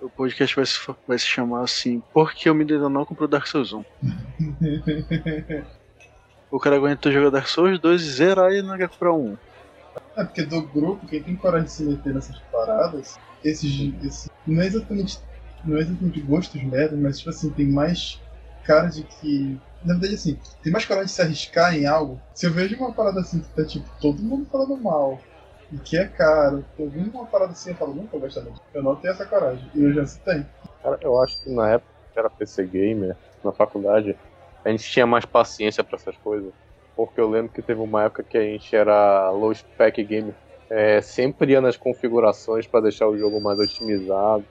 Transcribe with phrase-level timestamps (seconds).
[0.00, 3.46] O podcast vai se, vai se chamar assim, Por que o menino não comprou Dark
[3.46, 3.84] Souls 1?
[6.50, 9.36] o cara aguentou jogar Dark Souls 2 e zerar e não quer comprar um.
[10.16, 14.62] É porque do grupo, quem tem coragem de se meter nessas paradas, esses, esse, não
[14.62, 15.18] é exatamente
[15.64, 18.20] não é exatamente gostos merda, mas tipo assim, tem mais
[18.64, 19.58] cara de que.
[19.84, 22.20] Na verdade, assim, tem mais coragem de se arriscar em algo.
[22.34, 25.20] Se eu vejo uma parada assim que tá tipo todo mundo falando mal,
[25.72, 28.44] e que é caro, eu uma parada assim e falo, nunca vou gastar.
[28.72, 29.70] Eu não tenho essa coragem.
[29.74, 30.46] E eu já se tem.
[30.82, 34.16] Cara, eu acho que na época que era PC Gamer, na faculdade,
[34.64, 36.52] a gente tinha mais paciência para essas coisas.
[36.96, 40.34] Porque eu lembro que teve uma época que a gente era low spec game,
[40.70, 44.44] é, sempre ia nas configurações para deixar o jogo mais otimizado.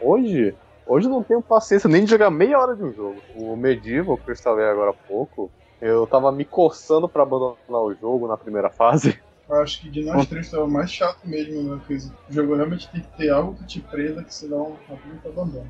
[0.00, 3.22] Hoje, hoje não tenho paciência nem de jogar meia hora de um jogo.
[3.34, 5.50] O Medieval, que eu instalei agora há pouco,
[5.80, 9.20] eu tava me coçando para abandonar o jogo na primeira fase.
[9.48, 11.76] Eu acho que de nós três foi o mais chato mesmo, né?
[11.78, 11.94] Porque
[12.28, 15.68] o jogo realmente tem que ter algo que te prenda, que senão rapidamente abandona.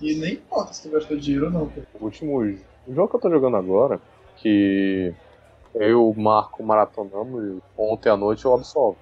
[0.00, 1.68] E nem importa se tu gastou dinheiro ou não.
[1.68, 1.80] Pô.
[2.00, 4.00] O último o jogo que eu tô jogando agora,
[4.36, 5.14] que
[5.74, 8.98] eu e o Marco maratonamos ontem à noite, é o Absolve.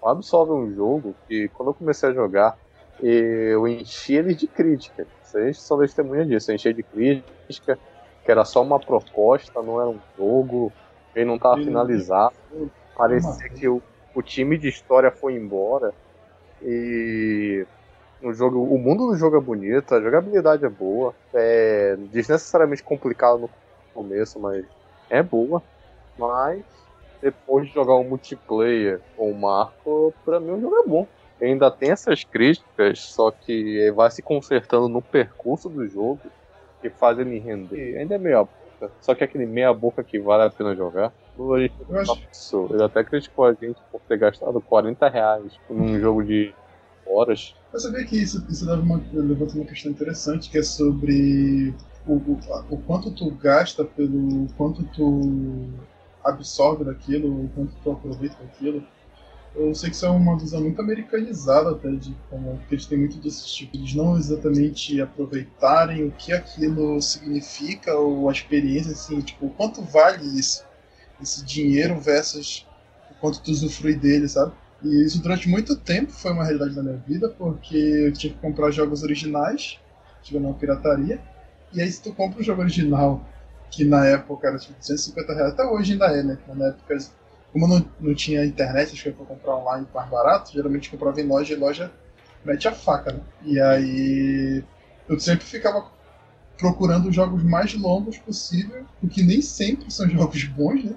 [0.00, 2.56] O Absolve é um jogo que, quando eu comecei a jogar,
[3.00, 5.06] eu enchi ele de crítica.
[5.22, 6.50] Vocês são testemunha disso.
[6.50, 7.78] Eu enchi de crítica,
[8.24, 10.72] que era só uma proposta, não era um jogo,
[11.14, 12.34] ele não estava finalizado.
[12.98, 13.80] Parecia que o,
[14.12, 15.94] o time de história foi embora.
[16.60, 17.64] E
[18.20, 21.14] o, jogo, o mundo do jogo é bonito, a jogabilidade é boa.
[21.32, 23.50] É desnecessariamente complicado no
[23.94, 24.66] começo, mas
[25.08, 25.62] é boa.
[26.18, 26.64] Mas
[27.22, 31.06] depois de jogar um multiplayer com o Marco, pra mim o jogo é bom.
[31.40, 36.20] Ainda tem essas críticas, só que vai se consertando no percurso do jogo
[36.80, 37.96] que faz ele render.
[37.96, 41.12] Ainda é meia boca, só que é aquele meia boca que vale a pena jogar.
[42.70, 46.54] Ele até criticou a gente por ter gastado 40 reais num jogo de
[47.06, 47.54] horas.
[47.72, 51.74] Mas sabia que isso, isso leva uma, levanta uma questão interessante, que é sobre
[52.06, 55.68] o, o, o quanto tu gasta pelo quanto tu
[56.24, 58.82] absorve daquilo, o quanto tu aproveita daquilo.
[59.54, 62.98] Eu sei que isso é uma visão muito americanizada até de como porque eles têm
[62.98, 69.20] muito desse tipo, eles não exatamente aproveitarem o que aquilo significa ou a experiência assim,
[69.20, 70.67] tipo, quanto vale isso?
[71.20, 72.66] Esse dinheiro versus
[73.10, 74.52] o quanto tu usufrui dele, sabe?
[74.82, 78.38] E isso durante muito tempo foi uma realidade na minha vida, porque eu tinha que
[78.38, 79.78] comprar jogos originais,
[80.22, 81.20] tive pirataria,
[81.72, 83.26] e aí se tu compra um jogo original,
[83.70, 86.38] que na época era tipo 250 reais, até hoje ainda é, né?
[86.46, 86.96] Na época,
[87.52, 91.26] como não, não tinha internet, acho que eu comprar online mais barato, geralmente comprava em
[91.26, 91.90] loja e loja
[92.44, 93.20] mete a faca, né?
[93.42, 94.64] E aí
[95.08, 95.90] eu sempre ficava
[96.56, 100.94] procurando os jogos mais longos possível, o que nem sempre são jogos bons, né?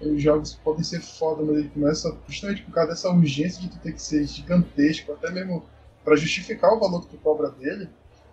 [0.00, 3.78] Os jogos podem ser foda, mas ele começa justamente por causa dessa urgência de tu
[3.78, 5.64] ter que ser gigantesco, até mesmo
[6.04, 7.88] para justificar o valor que tu cobra dele,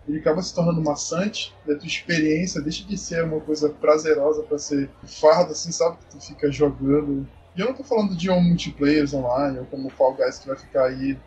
[0.08, 4.58] ele acaba se tornando maçante, da tua experiência deixa de ser uma coisa prazerosa para
[4.58, 5.98] ser fardo, assim, sabe?
[5.98, 7.28] Que tu fica jogando.
[7.54, 10.48] E eu não tô falando de um multiplayer online, ou como o Fall Guys que
[10.48, 11.18] vai ficar aí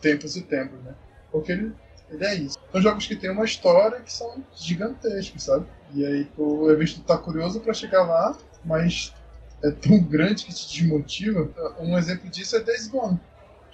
[0.00, 0.94] tempos e tempos, né?
[1.32, 1.72] Porque ele,
[2.08, 2.58] ele é isso.
[2.70, 5.66] São jogos que tem uma história que são gigantescos, sabe?
[5.92, 9.12] E aí tu, vezes tu tá curioso para chegar lá, mas
[9.64, 11.48] é tão grande que te desmotiva.
[11.80, 13.18] Um exemplo disso é Days Gone.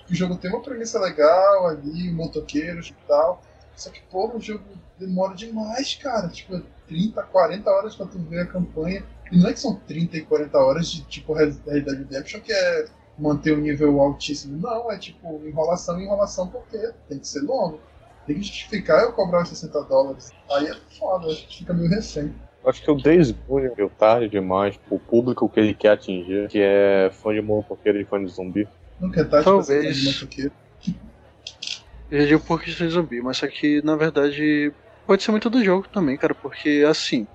[0.09, 3.43] O jogo tem uma premissa legal ali, motoqueiros e tal.
[3.75, 4.65] Só que, pô, o jogo
[4.99, 6.29] demora demais, cara.
[6.29, 9.05] Tipo, 30, 40 horas pra tu ver a campanha.
[9.33, 12.87] E não é que são 30 e 40 horas de tipo Dead Redemption que é
[13.19, 14.57] manter o um nível altíssimo.
[14.59, 17.81] Não, é tipo enrolação enrolação porque tem que ser longo.
[18.27, 20.31] Tem que justificar eu cobrar os 60 dólares.
[20.51, 22.35] Aí é foda, fica meio refém.
[22.65, 26.61] Acho que o Days Gone veio tarde demais pro público que ele quer atingir, que
[26.61, 28.69] é fã de motoqueiro e fã de zumbi.
[29.01, 29.67] Não quer tarde Talvez.
[29.67, 30.53] pra ser fã de motoqueiro.
[32.11, 34.73] Eu digo por que de zumbi, mas só que na verdade
[35.07, 37.27] pode ser muito do jogo também, cara, porque assim,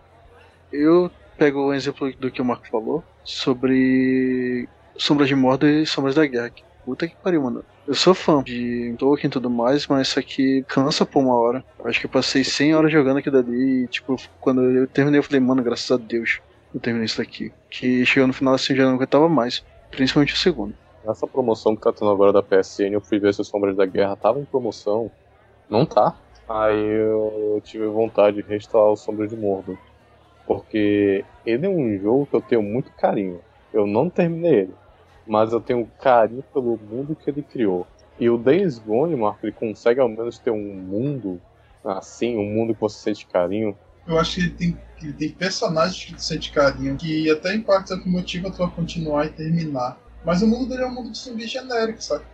[0.72, 6.16] eu pego o exemplo do que o Marco falou sobre Sombras de Mordor e Sombras
[6.16, 6.52] da Guerra.
[6.86, 7.66] Puta que pariu, mano.
[7.88, 11.66] Eu sou fã de Tolkien e tudo mais, mas isso aqui cansa por uma hora.
[11.84, 15.24] Acho que eu passei 100 horas jogando aquilo ali e, tipo, quando eu terminei, eu
[15.24, 16.40] falei, mano, graças a Deus,
[16.74, 17.52] eu terminei isso daqui.
[17.72, 19.66] Que chegou no final assim, já não aguentava mais.
[19.90, 20.76] Principalmente o segundo.
[21.04, 23.86] Nessa promoção que tá tendo agora da PSN, eu fui ver se o Sombras da
[23.86, 25.10] Guerra tava em promoção.
[25.68, 26.16] Não tá.
[26.48, 29.78] Aí eu tive vontade de restaurar o Sombras de Mordor.
[30.46, 33.40] Porque ele é um jogo que eu tenho muito carinho.
[33.74, 34.74] Eu não terminei ele
[35.28, 37.88] mas eu tenho carinho pelo mundo que ele criou.
[38.20, 41.42] E o Days Gone, Marco, ele consegue ao menos ter um mundo
[41.84, 43.78] assim, um mundo que você sente carinho.
[44.08, 47.62] Eu acho que ele tem, ele tem personagens que tu sente carinho, que até em
[47.62, 49.98] parte é o que motiva tu a continuar e terminar.
[50.24, 52.26] Mas o mundo dele é um mundo de zumbi genérico, sabe?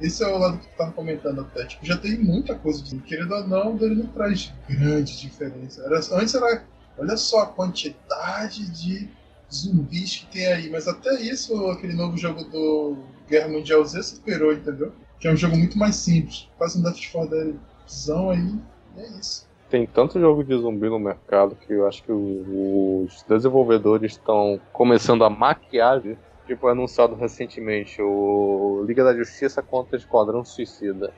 [0.00, 1.64] esse é o lado que tu tava comentando até.
[1.64, 5.82] Tipo, já tem muita coisa de querendo ou não, ele não traz grande diferença.
[5.84, 6.64] Era, antes era.
[6.98, 9.08] Olha só a quantidade de
[9.52, 10.70] zumbis que tem aí.
[10.70, 12.96] Mas até isso, aquele novo jogo do
[13.28, 14.92] Guerra Mundial Z superou, entendeu?
[15.18, 16.48] Que é um jogo muito mais simples.
[16.58, 18.54] Faz um 4 Deadzão aí,
[18.96, 19.46] e é isso.
[19.68, 25.24] Tem tanto jogo de zumbi no mercado que eu acho que os desenvolvedores estão começando
[25.24, 26.00] a maquiar
[26.46, 31.12] Tipo, anunciado recentemente o Liga da Justiça contra o Esquadrão Suicida.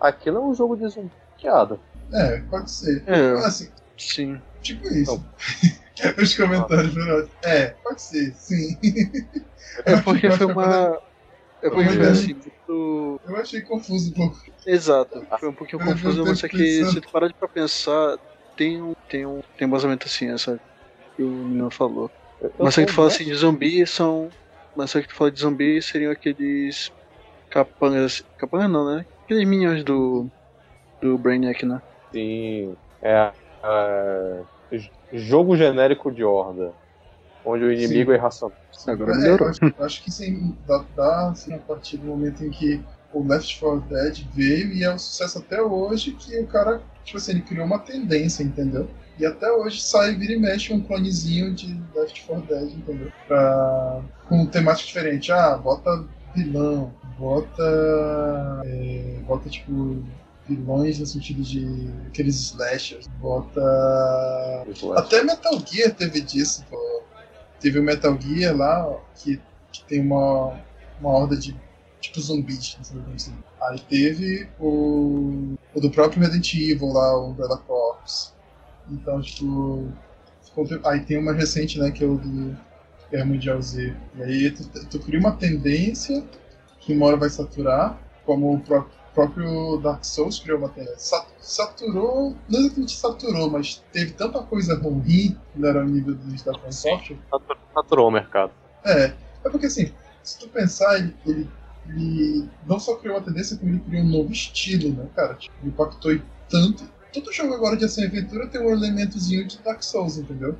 [0.00, 1.78] Aquilo é um jogo de zumbi maquiado.
[2.10, 3.04] É, pode ser.
[3.06, 4.40] É, Assim, sim.
[4.62, 5.22] tipo isso.
[6.20, 7.28] Os comentários foram.
[7.44, 8.78] É, pode ser, sim.
[9.86, 10.98] É porque foi uma.
[11.62, 13.20] É porque Foi assim, muito.
[13.24, 14.32] Eu achei confuso, pô.
[14.66, 15.26] Exato.
[15.38, 18.18] Foi um pouquinho Eu confuso, mas só que se tu parar de pra pensar,
[18.56, 20.60] tem um, tem um, tem um embasamento assim, essa
[21.16, 22.10] que o menino falou.
[22.58, 24.28] Mas só que tu fala assim de zumbi são.
[24.74, 26.90] Mas só que tu fala de zumbi seriam aqueles
[27.48, 28.24] capangas.
[28.36, 29.06] Capangas não, né?
[29.24, 30.28] Aqueles minions do.
[31.00, 31.80] do Brainiac, né?
[32.12, 33.32] Sim, é,
[33.64, 34.44] é,
[35.12, 36.72] jogo genérico de horda,
[37.44, 38.56] onde o inimigo é irracional.
[38.86, 39.48] Agora É, melhorou.
[39.48, 42.82] acho, acho que sim, dá, dá assim, a partir do momento em que
[43.12, 47.18] o Left 4 Dead veio e é um sucesso até hoje, que o cara, tipo
[47.18, 48.88] assim, ele criou uma tendência, entendeu?
[49.18, 53.12] E até hoje sai, vira e mexe um clonezinho de Left 4 Dead, entendeu?
[53.28, 55.30] Pra, com temática diferente.
[55.30, 56.04] Ah, bota
[56.34, 58.62] vilão, bota.
[58.64, 60.02] é, bota tipo.
[60.48, 63.60] Vilões no sentido de aqueles slashers, bota
[64.96, 67.02] até Metal Gear teve disso, pô.
[67.60, 69.40] Teve o Metal Gear lá, que,
[69.72, 70.60] que tem uma,
[71.00, 71.54] uma horda de
[72.00, 73.34] tipo zumbis, assim, assim.
[73.62, 78.34] Aí teve o, o do próprio Resident Evil lá, o Umbrella Corps.
[78.90, 79.88] Então, tipo.
[80.84, 82.54] Aí tem uma recente, né, que é o do
[83.10, 83.94] Guerra Mundial Z.
[84.16, 86.22] E aí tu, tu cria uma tendência
[86.80, 88.60] que uma hora vai saturar, como o
[89.14, 90.98] pró- próprio Dark Souls criou uma tendência.
[90.98, 96.28] Sa- Saturou, não exatamente saturou, mas teve tanta coisa ruim, não era o nível do
[96.44, 96.70] da
[97.30, 98.52] Satur- Saturou o mercado.
[98.84, 99.12] é,
[99.44, 99.92] é porque assim,
[100.22, 101.48] se tu pensar, ele, ele,
[101.88, 105.34] ele não só criou uma tendência, como ele criou um novo estilo, né, cara?
[105.34, 106.18] Tipo, impactou
[106.48, 106.84] tanto.
[107.12, 110.56] Todo jogo agora de ação e aventura tem um elementozinho de Dark Souls, entendeu?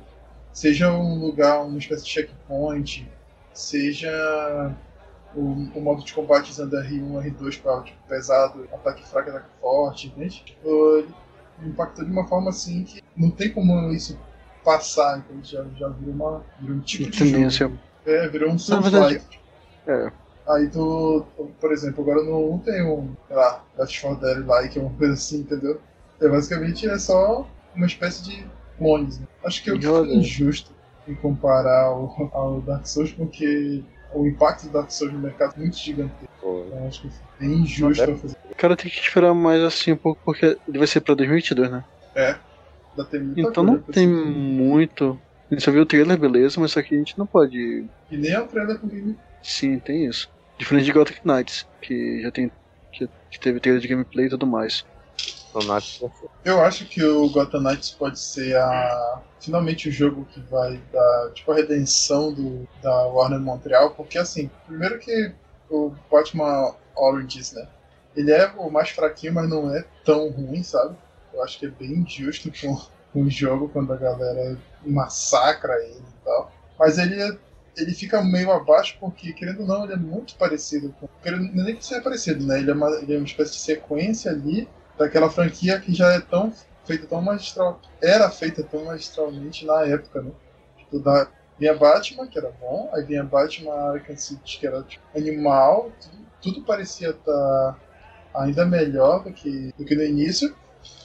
[0.51, 3.09] Seja um lugar, uma espécie de checkpoint,
[3.53, 4.75] seja
[5.35, 10.07] o, o modo de combate usando R1, R2 para tipo, pesado, ataque fraco, ataque forte,
[10.07, 10.43] entende?
[10.45, 10.97] Tipo,
[11.59, 14.17] ele impactou de uma forma assim que não tem como isso
[14.63, 17.65] passar, então já, já virou, uma, virou um tipo de Tendência.
[17.65, 17.77] jogo.
[18.05, 19.39] É, virou um Souls-like.
[19.87, 20.11] É.
[20.47, 21.25] Aí tu,
[21.59, 25.13] por exemplo, agora no 1 tem um, sei lá, Left 4 Dead like, uma coisa
[25.13, 25.79] assim, entendeu?
[26.19, 28.45] É, basicamente é só uma espécie de
[28.77, 29.19] clones.
[29.19, 29.27] Né?
[29.45, 30.13] Acho que é Olha.
[30.13, 30.71] injusto
[31.07, 33.83] em comparar ao, ao Dark Souls, porque
[34.13, 36.27] o impacto do Dark Souls no mercado é muito gigantesco.
[36.37, 37.09] Então acho que
[37.41, 38.37] é injusto Não, fazer.
[38.49, 41.71] O cara tem que esperar mais assim um pouco, porque ele vai ser pra 2022,
[41.71, 41.83] né?
[42.15, 45.19] Ainda tem muita Então não pra tem muito.
[45.49, 47.85] A gente só viu o trailer, beleza, mas só que a gente não pode.
[48.09, 49.17] E nem a trailer com game.
[49.41, 50.29] Sim, tem isso.
[50.57, 52.51] Diferente de Gothic Knights, que já tem.
[52.91, 54.85] que, que teve trailer de gameplay e tudo mais.
[55.53, 55.85] Sonata
[56.43, 61.31] Eu acho que o Gotham Knights pode ser a finalmente o jogo que vai dar
[61.33, 65.33] tipo a redenção do da Warner Montreal, porque assim, primeiro que
[65.69, 67.67] o Batman Origins, né?
[68.15, 70.95] Ele é o mais fraquinho, mas não é tão ruim, sabe?
[71.33, 72.75] Eu acho que é bem injusto com,
[73.11, 76.51] com o jogo quando a galera massacra ele e tal.
[76.77, 77.37] Mas ele é-
[77.75, 81.07] ele fica meio abaixo porque, querendo ou não, ele é muito parecido com.
[81.23, 82.59] querendo- é nem que seja parecido, né?
[82.59, 84.69] Ele é, uma, ele é uma espécie de sequência ali
[85.03, 86.53] daquela franquia que já é tão
[86.85, 87.79] feita tão magistral.
[88.01, 90.31] Era feita tão magistralmente na época, né?
[90.77, 95.03] Tipo, da, vinha Batman, que era bom, aí vinha Batman Arkham City, que era tipo,
[95.15, 97.79] animal, tudo, tudo parecia estar
[98.33, 100.55] ainda melhor do que, do que no início.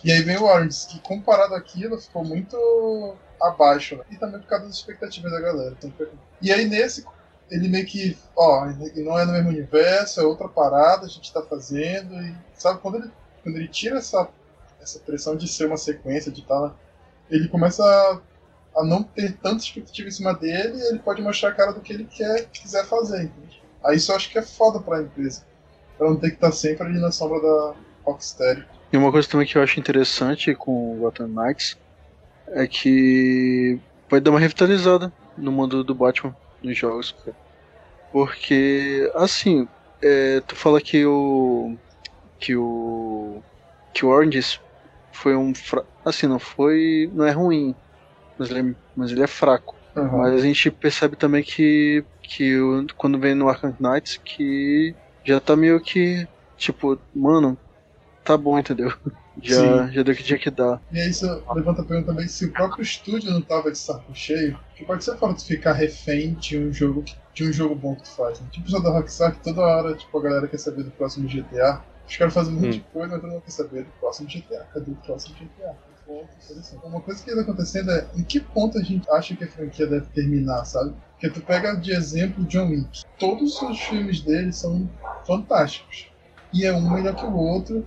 [0.03, 4.05] E aí vem o Orange, que comparado àquilo ficou muito abaixo, né?
[4.11, 5.77] E também por causa das expectativas da galera.
[5.81, 6.09] Sempre-
[6.43, 7.05] E aí nesse,
[7.51, 11.43] ele meio que, ó, não é no mesmo universo, é outra parada, a gente tá
[11.43, 13.11] fazendo, e sabe, quando ele,
[13.49, 14.29] quando ele tira essa,
[14.81, 16.75] essa pressão de ser uma sequência, de estar.
[17.31, 21.51] Ele começa a, a não ter tanta expectativa em cima dele e ele pode mostrar
[21.51, 23.63] a cara do que ele quer, quiser fazer, entende?
[23.83, 25.43] Aí isso eu acho que é foda pra empresa.
[25.97, 27.75] Pra não ter que estar sempre ali na sombra da
[28.05, 28.67] Rocksteady.
[28.93, 31.77] E uma coisa também que eu acho interessante com o Gotham Knights
[32.49, 33.79] é que
[34.09, 37.15] vai dar uma revitalizada no mundo do Batman nos jogos.
[38.11, 39.69] Porque, assim,
[40.03, 41.77] é, tu fala que o.
[42.39, 43.45] que o.
[43.95, 44.61] que o Oranges
[45.13, 45.55] foi um.
[45.55, 45.87] Fra...
[46.05, 47.11] Assim, não foi.
[47.15, 47.81] não é ruim,
[48.39, 49.81] mas ele é, mas ele é fraco.
[50.15, 55.41] Mas a gente percebe também que, que o- quando vem no Arkham Knights que já
[55.41, 57.61] tá meio que tipo, mano,
[58.25, 58.91] tá bom, entendeu?
[59.43, 60.83] Já, já deu o que tinha que dar.
[60.91, 64.15] E aí isso levanta a pergunta também se o próprio estúdio não tava de saco
[64.15, 67.05] cheio, que pode ser fora de ficar refém de um jogo,
[67.35, 68.41] de um jogo bom que tu faz.
[68.41, 68.49] Né?
[68.51, 71.85] Tipo só da Rockstar, que toda hora tipo, a galera quer saber do próximo GTA.
[72.09, 74.67] Os caras fazem um monte de coisa, mas todo mundo quer saber do próximo GTA.
[74.73, 75.77] Cadê o próximo GTA?
[76.83, 79.87] Uma coisa que está acontecendo é em que ponto a gente acha que a franquia
[79.87, 80.95] deve terminar, sabe?
[81.13, 83.03] Porque tu pega de exemplo John Wick.
[83.19, 84.89] Todos os filmes dele são
[85.27, 86.11] fantásticos.
[86.51, 87.85] E é um melhor que o outro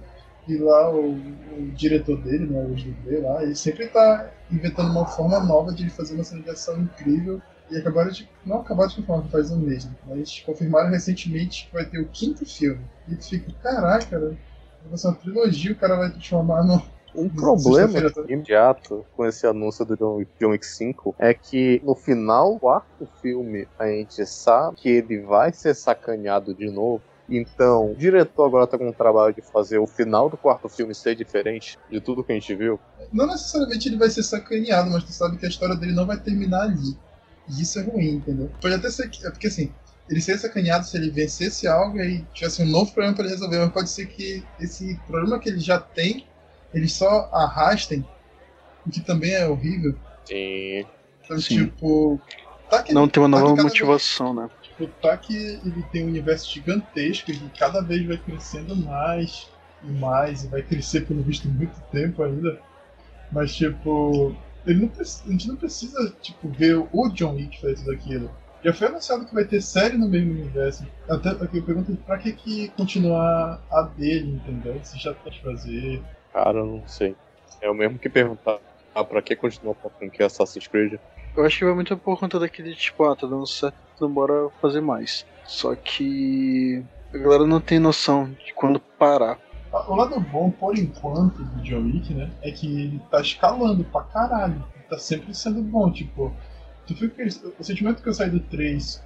[0.47, 5.05] e lá o, o diretor dele, né, o dublê lá, ele sempre está inventando uma
[5.05, 7.41] forma nova de fazer uma cena de ação incrível.
[7.71, 8.29] E acabaram de.
[8.45, 12.07] Não acabaram de confirmar faz um mês, né, mas confirmaram recentemente que vai ter o
[12.07, 12.81] quinto filme.
[13.07, 14.37] E tu fica, caraca, né?
[14.85, 16.81] vai ser uma trilogia, o cara vai transformar no.
[17.13, 22.53] Um problema imediato com esse anúncio do John, John Wick 5 é que no final
[22.53, 27.01] do quarto filme a gente sabe que ele vai ser sacaneado de novo
[27.31, 30.93] então, o diretor agora tá com o trabalho de fazer o final do quarto filme
[30.93, 32.77] ser diferente de tudo que a gente viu.
[33.11, 36.19] Não necessariamente ele vai ser sacaneado, mas tu sabe que a história dele não vai
[36.19, 36.97] terminar ali.
[37.51, 38.49] E isso é ruim, entendeu?
[38.61, 39.25] Pode até ser que.
[39.25, 39.71] É porque assim,
[40.09, 43.33] ele seria sacaneado se ele vencesse algo e aí tivesse um novo problema para ele
[43.33, 46.25] resolver, mas pode ser que esse problema que ele já tem,
[46.73, 48.05] eles só arrastem,
[48.85, 49.95] o que também é horrível.
[50.25, 50.85] Sim.
[51.23, 51.65] Então, Sim.
[51.65, 52.19] tipo.
[52.69, 54.49] Tá não tem uma tá nova motivação, vez...
[54.49, 54.87] né?
[55.01, 59.49] Tá que ele tem um universo gigantesco que cada vez vai crescendo mais
[59.83, 62.59] e mais, e vai crescer pelo visto muito tempo ainda.
[63.31, 67.91] Mas tipo, ele não, a gente não precisa tipo, ver o John Wick fazer tudo
[67.91, 68.31] aquilo.
[68.63, 70.85] Já foi anunciado que vai ter série no mesmo universo.
[71.09, 74.79] Até aqui eu pergunto pra que, que continuar a dele, entendeu?
[74.83, 76.01] Se já pode fazer.
[76.31, 77.15] Cara, eu não sei.
[77.59, 78.59] É o mesmo que perguntar
[78.93, 80.99] ah, pra que continuar com a franquia Assassin's Creed.
[81.35, 84.49] Eu acho que vai muito por conta daquele tipo, ah, tá dando certo, então bora
[84.61, 85.25] fazer mais.
[85.45, 89.39] Só que a galera não tem noção de quando parar.
[89.71, 94.01] O lado bom, por enquanto, do John Wick, né, é que ele tá escalando pra
[94.03, 94.63] caralho.
[94.89, 96.33] Tá sempre sendo bom, tipo.
[96.85, 97.23] Tu fica,
[97.57, 99.01] o sentimento que eu saí do 3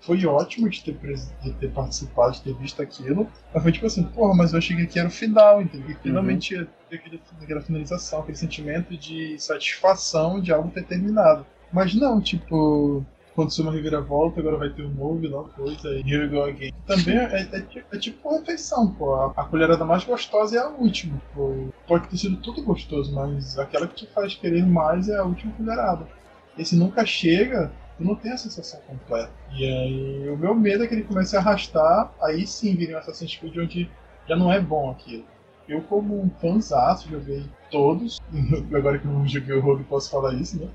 [0.00, 0.94] foi ótimo de ter,
[1.42, 3.26] de ter participado, de ter visto aquilo.
[3.52, 5.96] Mas foi tipo assim, porra, mas eu cheguei que era o final, entendeu?
[6.02, 7.02] Finalmente ia ter
[7.40, 11.46] aquela finalização, aquele sentimento de satisfação de algo ter terminado.
[11.72, 16.24] Mas não, tipo, aconteceu uma reviravolta, agora vai ter um novo vilão, coisa, e here
[16.24, 16.69] we go again.
[16.90, 19.14] Também é, é, é, é tipo uma refeição, pô.
[19.14, 21.68] A, a, colherada mais gostosa é a última, pô.
[21.86, 25.52] Pode ter sido tudo gostoso, mas aquela que te faz querer mais é a última
[25.52, 26.08] colherada.
[26.58, 29.30] Esse nunca chega, tu não tem a sensação completa.
[29.52, 32.98] E aí, o meu medo é que ele comece a arrastar, aí sim vire um
[32.98, 33.90] Assassin's Creed onde
[34.28, 35.24] já não é bom aquilo.
[35.68, 38.20] Eu, como um fãzaço, joguei todos.
[38.74, 40.68] Agora que eu não joguei o Rogue, posso falar isso, né?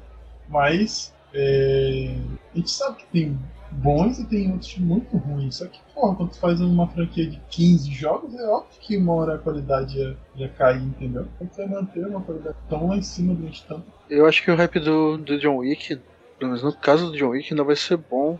[0.47, 2.15] Mas é,
[2.53, 3.37] a gente sabe que tem
[3.75, 5.55] bons e tem outros muito ruins.
[5.55, 9.13] Só que, porra, quando tu faz uma franquia de 15 jogos, é óbvio que uma
[9.13, 11.27] hora a qualidade ia, ia cair, entendeu?
[11.39, 13.83] Tu vai manter uma qualidade tão lá em cima durante tanto.
[14.09, 15.99] Eu acho que o hype do, do John Wick,
[16.39, 18.39] pelo menos no caso do John Wick, ainda vai ser bom,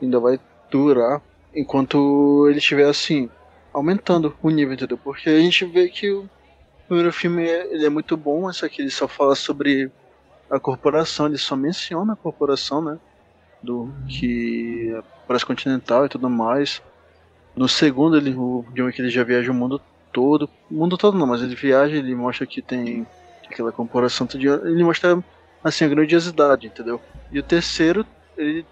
[0.00, 0.38] ainda vai
[0.70, 1.20] durar,
[1.54, 3.28] enquanto ele estiver assim,
[3.72, 4.98] aumentando o nível, entendeu?
[4.98, 6.28] Porque a gente vê que o
[6.86, 9.90] primeiro filme ele é muito bom, só que ele só fala sobre
[10.50, 12.98] a corporação, ele só menciona a corporação, né?
[13.62, 16.82] Do que parece continental e tudo mais.
[17.54, 19.80] No segundo, ele, o John Wick ele já viaja o mundo
[20.12, 20.48] todo.
[20.70, 23.06] O mundo todo não, mas ele viaja, ele mostra que tem
[23.46, 25.22] aquela corporação, ele mostra
[25.62, 27.00] assim a grandiosidade, entendeu?
[27.30, 28.64] E o terceiro, ele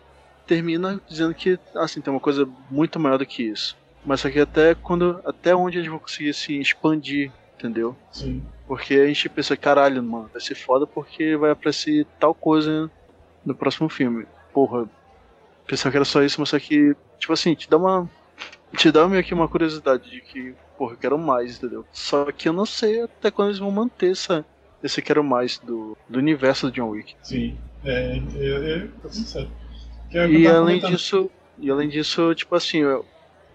[0.46, 3.76] termina dizendo que assim tem uma coisa muito maior do que isso.
[4.04, 7.94] Mas só que até quando até onde eles vão conseguir se expandir, entendeu?
[8.10, 8.42] Sim.
[8.66, 12.90] Porque a gente pensa, caralho, mano, vai ser foda porque vai aparecer tal coisa
[13.44, 14.26] no próximo filme.
[14.52, 14.88] Porra,
[15.66, 18.08] pensava que era só isso, mas só que, tipo assim, te dá uma.
[18.76, 21.86] Te dá meio que uma curiosidade de que, porra, eu quero mais, entendeu?
[21.92, 24.44] Só que eu não sei até quando eles vão manter essa,
[24.82, 27.16] esse quero mais do, do universo do John Wick.
[27.22, 29.50] Sim, é, é, é tô sincero.
[30.12, 33.04] E além disso, e além disso, tipo assim, o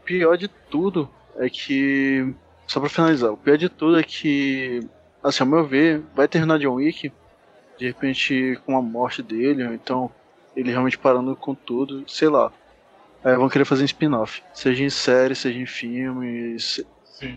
[0.04, 2.34] pior de tudo é que.
[2.68, 4.88] Só pra finalizar, o pior de tudo é que
[5.24, 7.12] assim, ao meu ver, vai terminar John Wick,
[7.78, 10.12] de repente com a morte dele, ou então
[10.56, 12.52] ele realmente parando com tudo, sei lá.
[13.24, 16.86] Aí vão querer fazer um spin-off, seja em série, seja em filme, se...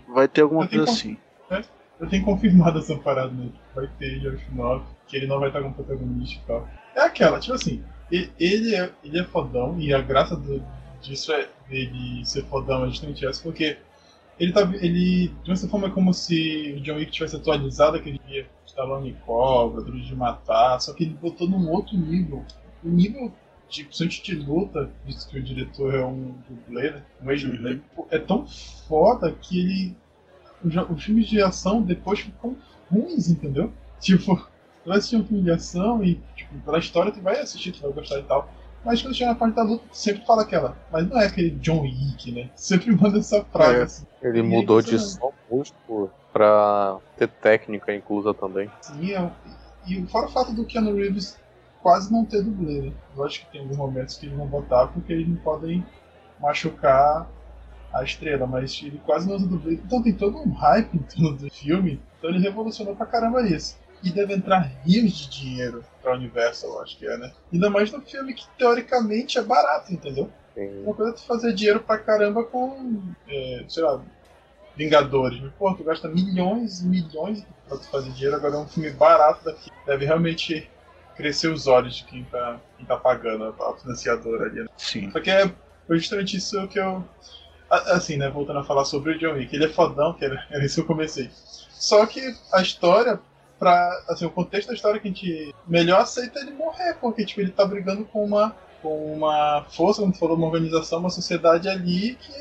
[0.07, 1.17] vai ter alguma coisa assim.
[1.49, 1.63] É,
[1.99, 3.49] eu tenho confirmado essa parada, né?
[3.73, 6.67] Vai ter já o spin-off, que ele não vai estar como protagonista e tal.
[6.95, 10.61] É aquela, tipo assim, ele é, ele é fodão, e a graça do,
[11.01, 13.77] disso é ele ser fodão é justamente essa, porque
[14.39, 14.61] ele tá.
[14.61, 15.33] Ele.
[15.43, 19.81] De uma forma é como se o John Wick tivesse atualizado aquele dia Stallone Cobra,
[19.81, 22.45] Duro de Matar, só que ele botou num outro nível.
[22.83, 23.31] O nível
[23.69, 27.03] de, principalmente de luta, visto que o diretor é um dublê, né?
[27.21, 27.79] Um ex-dublê,
[28.09, 28.47] é tão
[28.87, 29.97] foda que ele.
[30.89, 32.55] Os filmes de ação depois ficam
[32.89, 33.71] ruins, entendeu?
[33.99, 37.71] Tipo, tu vai assistir um filme de ação e, tipo, pela história tu vai assistir,
[37.71, 38.47] tu vai gostar e tal.
[38.85, 40.77] Mas quando chega na parte da luta, sempre fala aquela.
[40.91, 42.49] Mas não é aquele John Wick, né?
[42.55, 43.75] Sempre manda essa frase.
[43.75, 44.05] É, assim.
[44.21, 48.69] Ele e mudou de só músculo pra ter técnica inclusa também.
[48.81, 49.31] Sim, é,
[49.87, 51.37] e fora o fato do Keanu Reeves
[51.87, 52.91] quase não ter dublê, né?
[53.15, 55.85] Eu acho que tem alguns momentos que eles vão botar porque eles não podem
[56.37, 57.25] machucar
[57.93, 59.75] a estrela, mas ele quase não usa dublê.
[59.75, 63.77] Então tem todo um hype em torno do filme, então ele revolucionou pra caramba isso
[64.03, 67.31] e deve entrar rios de dinheiro pra Universal, eu acho que é, né?
[67.53, 70.29] Ainda mais no filme que teoricamente é barato, entendeu?
[70.55, 70.83] Sim.
[70.83, 74.03] Uma coisa é tu fazer dinheiro pra caramba com, é, sei lá,
[74.75, 75.39] Vingadores.
[75.39, 78.91] Mas, pô, tu gasta milhões e milhões pra tu fazer dinheiro, agora é um filme
[78.91, 79.71] barato daqui.
[79.85, 80.69] Deve realmente
[81.17, 84.61] crescer os olhos de quem tá, quem tá pagando a financiadora ali.
[84.61, 84.67] Né?
[84.77, 85.11] Sim.
[85.11, 85.51] Só que é
[85.89, 87.03] justamente isso que eu.
[87.69, 88.29] Assim, né?
[88.29, 90.81] Voltando a falar sobre o John Wick, ele é fodão, que era, era isso que
[90.81, 91.29] eu comecei.
[91.71, 93.19] Só que a história
[93.59, 94.03] pra.
[94.07, 97.51] Assim, o contexto da história que a gente melhor aceita ele morrer, porque tipo, ele
[97.51, 98.55] tá brigando com uma.
[98.81, 102.31] Com uma força, como tu falou, uma organização, uma sociedade ali que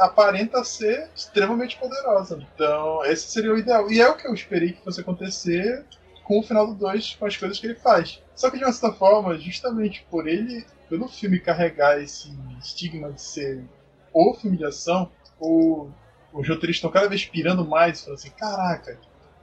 [0.00, 2.44] aparenta ser extremamente poderosa.
[2.54, 3.88] Então, esse seria o ideal.
[3.88, 5.84] E é o que eu esperei que fosse acontecer
[6.26, 8.20] com o final do 2, com as coisas que ele faz.
[8.34, 13.22] Só que de uma certa forma, justamente por ele, pelo filme carregar esse estigma de
[13.22, 13.64] ser
[14.12, 15.88] o filme de ação, o,
[16.32, 18.98] os roteiristas estão cada vez pirando mais, falando assim, caraca,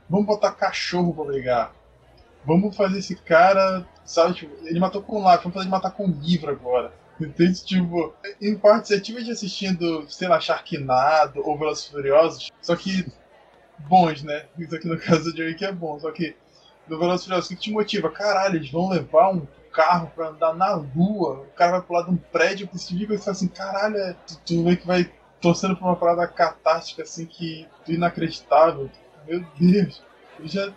[0.10, 1.74] Vamos botar cachorro pra brigar.
[2.46, 3.88] Vamos fazer esse cara.
[4.04, 6.94] Sabe, tipo, ele matou com um lápis, vamos fazer ele matar com um livro agora.
[7.20, 7.64] Entende?
[7.64, 13.06] Tipo, em parte, você tive assistindo, sei lá, Sharknado ou Velozes Furiosos, só que
[13.80, 14.46] bons, né?
[14.58, 16.36] Isso aqui no caso do Joey que é bom, só que
[16.88, 18.10] no Velozes Furiosos, o que te motiva?
[18.10, 22.12] Caralho, eles vão levar um carro pra andar na lua, o cara vai pular de
[22.12, 25.12] um prédio, você fica e fala assim, caralho, é, tu, tu vê que vai
[25.42, 28.90] torcendo pra uma parada catástica, assim, que inacreditável
[29.28, 30.02] meu Deus,
[30.44, 30.74] já,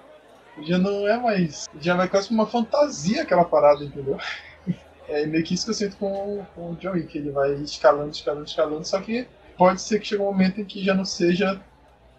[0.62, 1.66] já não é mais.
[1.81, 4.19] Já vai quase uma fantasia aquela parada, entendeu?
[5.09, 8.11] É meio que isso que eu sinto com, com o John Wick, ele vai escalando,
[8.11, 11.62] escalando, escalando, só que pode ser que chegue um momento em que já não seja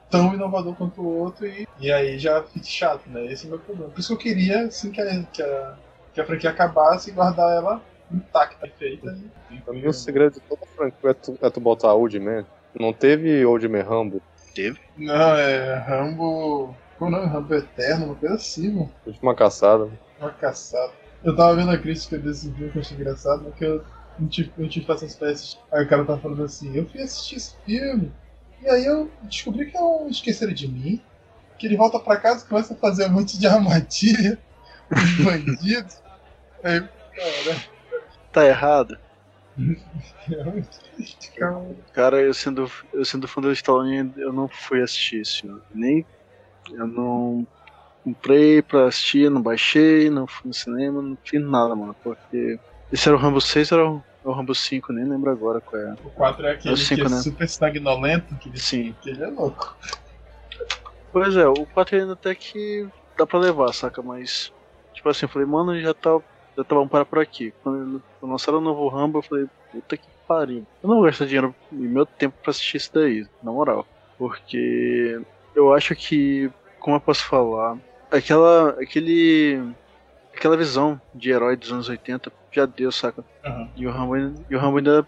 [0.09, 3.25] tão inovador quanto o outro e, e aí já fique chato, né?
[3.25, 3.91] Esse é o meu problema.
[3.91, 5.75] Por isso que eu queria, assim, que a, que a,
[6.13, 9.17] que a franquia acabasse e guardar ela intacta, perfeita.
[9.65, 12.45] Pra mim, o segredo de toda a franquia é tu, é tu botar Old Man.
[12.79, 14.21] Não teve Old Man Rambo
[14.57, 14.79] teve?
[14.97, 16.75] Não, é Rambo.
[16.97, 17.27] Como não?
[17.27, 18.91] Rambo Eterno, uma coisa assim, mano.
[19.21, 19.87] Uma caçada.
[20.19, 20.91] Uma caçada.
[21.23, 23.83] Eu tava vendo a crítica desse filme que eu achei engraçado, porque eu
[24.17, 25.59] não tive, não tive essas peças.
[25.71, 28.11] Aí o cara tava falando assim, eu fui assistir esse filme.
[28.61, 31.01] E aí eu descobri que é um Esqueceram de Mim.
[31.57, 34.37] Que ele volta pra casa e começa a fazer um monte de armadilha.
[34.91, 36.01] Os bandidos.
[36.63, 37.63] Aí, cara.
[38.31, 38.97] Tá errado.
[41.93, 45.61] Cara, eu sendo, eu sendo fã do Stallone, eu não fui assistir esse filme.
[45.73, 46.05] Nem.
[46.71, 47.47] Eu não
[48.03, 51.95] comprei pra assistir, não baixei, não fui no cinema, não fiz nada, mano.
[52.03, 52.59] Porque.
[52.91, 54.91] Esse era o Rambo 6 ou era o, o Rambo 5?
[54.93, 55.93] Nem lembro agora qual é.
[56.03, 57.21] O 4 é aquele é o 5, que é né?
[57.21, 58.95] super sanguinolento, que ele, Sim.
[59.01, 59.77] que ele é louco.
[61.11, 64.01] Pois é, o 4 ainda até que dá pra levar, saca?
[64.01, 64.51] Mas.
[64.93, 66.19] Tipo assim, eu falei, mano, já tá
[66.57, 67.53] já tá, vamos parar por aqui.
[67.63, 70.65] Quando lançaram o novo Rambo, eu falei, puta que pariu.
[70.81, 73.85] Eu não vou gastar dinheiro e meu tempo pra assistir isso daí, na moral.
[74.17, 75.21] Porque
[75.55, 77.77] eu acho que, como eu posso falar,
[78.09, 79.61] aquela, aquele,
[80.37, 83.23] aquela visão de herói dos anos 80 já deu, saca?
[83.45, 83.69] Uhum.
[83.75, 84.15] E, o Rambo,
[84.49, 85.07] e o Rambo ainda,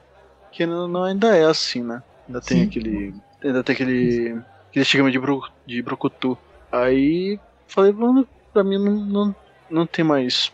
[0.52, 2.04] que não, ainda é assim, né?
[2.28, 2.68] Ainda tem Sim.
[2.68, 3.14] aquele,
[3.44, 6.38] ainda tem aquele, aquele estigma de, bru, de brucutu.
[6.72, 9.36] Aí, falei, mano, pra mim não, não,
[9.70, 10.52] não tem mais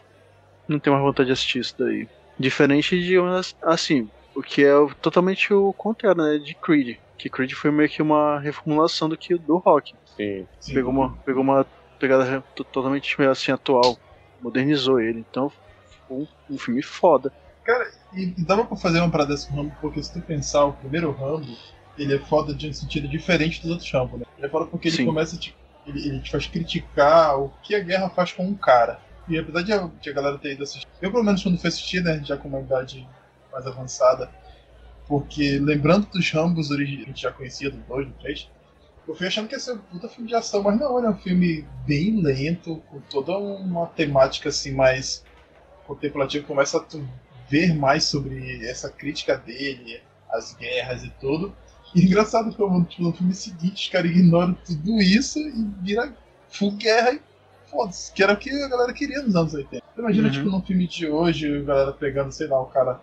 [0.68, 2.08] não tenho mais vontade de assistir isso daí.
[2.38, 3.16] Diferente de,
[3.62, 6.98] assim, o que é totalmente o contrário, né, de Creed.
[7.18, 9.94] Que Creed foi meio que uma reformulação do que do rock.
[10.18, 10.46] Sim.
[10.74, 11.66] Pegou uma, pegou uma
[12.00, 13.98] pegada totalmente assim atual,
[14.46, 15.26] modernizou ele.
[15.30, 15.52] Então,
[16.10, 17.34] um, um filme foda.
[17.64, 21.12] Cara, e dava pra fazer uma parada desse Rambo, porque se tu pensar, o primeiro
[21.12, 21.58] Rambo,
[21.98, 24.26] ele é foda de um sentido diferente dos outros Rambo, né?
[24.38, 25.06] Ele é foda porque ele Sim.
[25.06, 29.00] começa, tipo, ele, ele te faz criticar o que a guerra faz com um cara.
[29.28, 31.68] E apesar de a, de a galera ter ido assistir, eu pelo menos quando fui
[31.68, 33.08] assistir, né, já com uma idade
[33.52, 34.30] mais avançada,
[35.08, 38.50] porque lembrando dos Rambos que a gente já conhecia, do 2, do 3,
[39.08, 41.10] eu fui achando que ia ser um puta filme de ação, mas não, ele é
[41.10, 45.24] um filme bem lento, com toda uma temática assim mais
[45.86, 46.84] contemplativa, começa a
[47.48, 51.56] ver mais sobre essa crítica dele, as guerras e tudo.
[51.94, 56.14] E engraçado como tipo, no filme seguinte os caras ignoram tudo isso e vira
[56.50, 57.22] full guerra e
[57.70, 58.12] foda-se.
[58.12, 59.84] Que era o que a galera queria nos anos 80.
[59.98, 60.34] Imagina, uhum.
[60.34, 63.00] tipo, num filme de hoje, a galera pegando, sei lá, o cara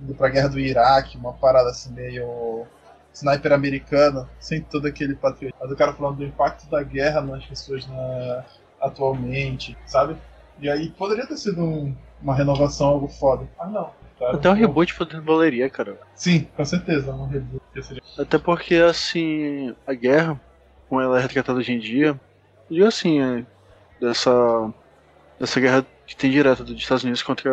[0.00, 2.64] indo pra guerra do Iraque, uma parada assim meio
[3.12, 5.58] sniper americana, sem todo aquele patriotismo.
[5.60, 8.44] Mas o cara falando do impacto da guerra nas pessoas na...
[8.80, 10.16] atualmente, sabe?
[10.60, 13.48] E aí poderia ter sido um, uma renovação, algo foda.
[13.58, 13.90] Ah, não.
[14.18, 14.94] Cara, Até um reboot
[15.24, 15.98] valeria, cara.
[16.14, 17.62] Sim, com certeza, um reboot.
[18.18, 20.40] Até porque, assim, a guerra,
[20.88, 22.18] como ela é retratada hoje em dia,
[22.70, 23.44] digo assim, é,
[24.00, 24.72] dessa,
[25.40, 27.50] dessa guerra que tem direta dos Estados Unidos contra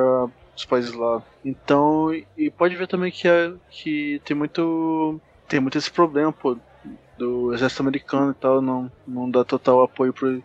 [0.56, 1.24] os países lá.
[1.44, 5.20] Então, e pode ver também que, é, que tem muito
[5.50, 6.56] tem muito esse problema, pô,
[7.18, 10.42] do exército americano e tal, não, não dá total apoio pro,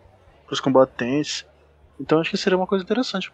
[0.47, 1.45] pros combatentes.
[2.01, 3.33] Então acho que seria uma coisa interessante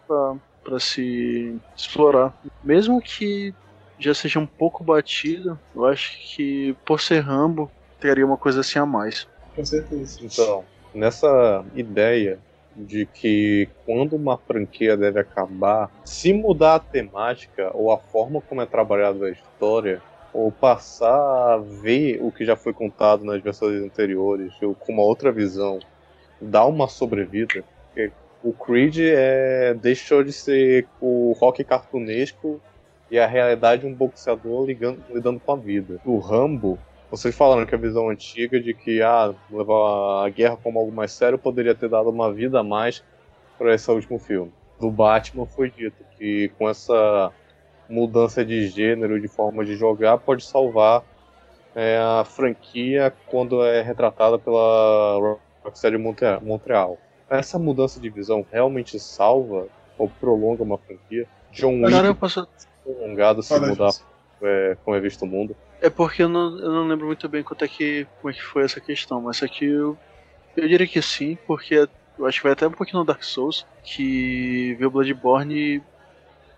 [0.63, 2.39] para se explorar.
[2.63, 3.53] Mesmo que
[3.97, 8.77] já seja um pouco batido, eu acho que por ser Rambo, teria uma coisa assim
[8.77, 9.27] a mais.
[9.55, 10.19] Com certeza.
[10.21, 12.39] Então, nessa ideia
[12.75, 18.61] de que quando uma franquia deve acabar, se mudar a temática ou a forma como
[18.61, 20.01] é trabalhada a história,
[20.33, 25.03] ou passar a ver o que já foi contado nas versões anteriores, ou com uma
[25.03, 25.79] outra visão,
[26.39, 27.63] dá uma sobrevida.
[28.43, 32.59] O Creed é, deixou de ser o rock cartunesco
[33.11, 35.99] e a realidade um boxeador ligando, lidando com a vida.
[36.03, 36.79] O Rambo,
[37.11, 41.11] vocês falaram que a visão antiga de que ah, levar a guerra como algo mais
[41.11, 43.03] sério poderia ter dado uma vida a mais
[43.59, 44.51] para esse último filme.
[44.79, 47.31] Do Batman foi dito que com essa
[47.91, 51.03] mudança de gênero, de forma de jogar, pode salvar
[51.75, 55.97] é, a franquia quando é retratada pela Rocksteady
[56.41, 56.97] Montreal.
[57.29, 61.27] Essa mudança de visão realmente salva ou prolonga uma franquia?
[61.51, 62.47] John Wick eu posso...
[62.83, 63.91] prolongado se mudar
[64.41, 65.55] é, como é visto o mundo?
[65.81, 68.41] É porque eu não, eu não lembro muito bem quanto é que, como é que
[68.41, 69.97] foi essa questão, mas aqui eu,
[70.55, 73.65] eu diria que sim, porque eu acho que vai até um pouquinho no Dark Souls,
[73.83, 75.81] que viu Bloodborne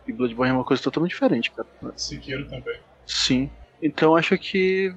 [0.07, 1.67] e Bloodborne é uma coisa totalmente diferente, cara.
[1.95, 2.79] Sekiro também.
[3.05, 3.49] Sim.
[3.81, 4.93] Então acho que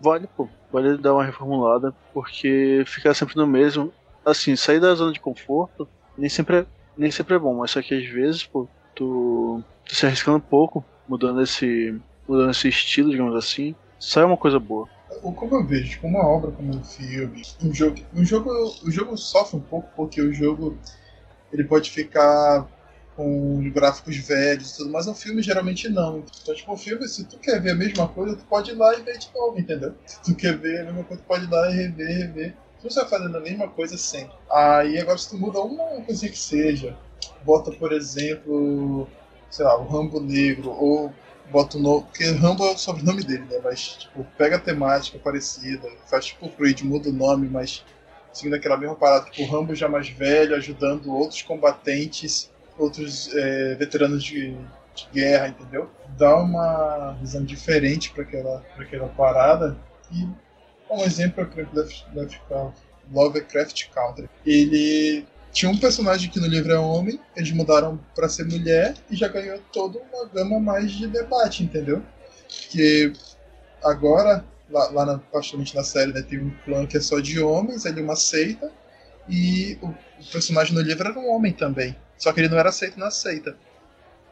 [0.00, 3.92] vale, pô, vale dar uma reformulada, porque ficar sempre no mesmo.
[4.24, 7.82] Assim, sair da zona de conforto nem sempre é, nem sempre é bom, mas só
[7.82, 13.10] que às vezes, pô, tu, tu se arriscando um pouco, mudando esse, mudando esse estilo,
[13.10, 14.88] digamos assim, sai uma coisa boa.
[15.20, 18.50] Como eu vejo, como uma obra, como um filme, um jogo, um jogo,
[18.84, 20.76] o jogo sofre um pouco porque o jogo
[21.52, 22.66] ele pode ficar
[23.16, 26.24] com gráficos velhos e tudo, mas um filme geralmente não.
[26.42, 28.96] Então, tipo, um filme, se tu quer ver a mesma coisa, tu pode ir lá
[28.98, 29.94] e ver de novo, entendeu?
[30.06, 32.54] Se tu quer ver a mesma coisa, tu pode ir lá e rever, rever.
[32.80, 34.34] Tu vai fazendo a mesma coisa sempre.
[34.50, 36.96] Aí agora se tu muda uma coisinha que seja,
[37.44, 39.08] bota, por exemplo,
[39.48, 41.12] sei lá, o Rambo Negro, ou
[41.50, 42.02] bota o nome.
[42.02, 43.60] Porque Rambo é o sobrenome dele, né?
[43.62, 47.84] Mas, tipo, pega a temática parecida, faz tipo o Creed, muda o nome, mas
[48.32, 53.74] seguindo aquela mesma parada, tipo, o Rambo já mais velho, ajudando outros combatentes outros é,
[53.76, 54.56] veteranos de,
[54.94, 55.90] de, guerra, entendeu?
[56.16, 59.76] Dá uma visão diferente para aquela, aquela parada.
[60.12, 60.28] E
[60.90, 61.64] um exemplo para
[62.14, 62.74] Lovecraft,
[63.12, 64.28] Lovecraft Country.
[64.44, 69.14] Ele tinha um personagem que no livro é homem, eles mudaram para ser mulher e
[69.14, 72.02] já ganhou toda uma gama mais de debate, entendeu?
[72.48, 73.12] Que
[73.82, 77.40] agora, lá, lá na, praticamente na série, né, tem um clã que é só de
[77.40, 78.70] homens, ele é uma seita,
[79.28, 81.96] e o, o personagem no livro era um homem também.
[82.18, 83.56] Só que ele não era aceito na seita.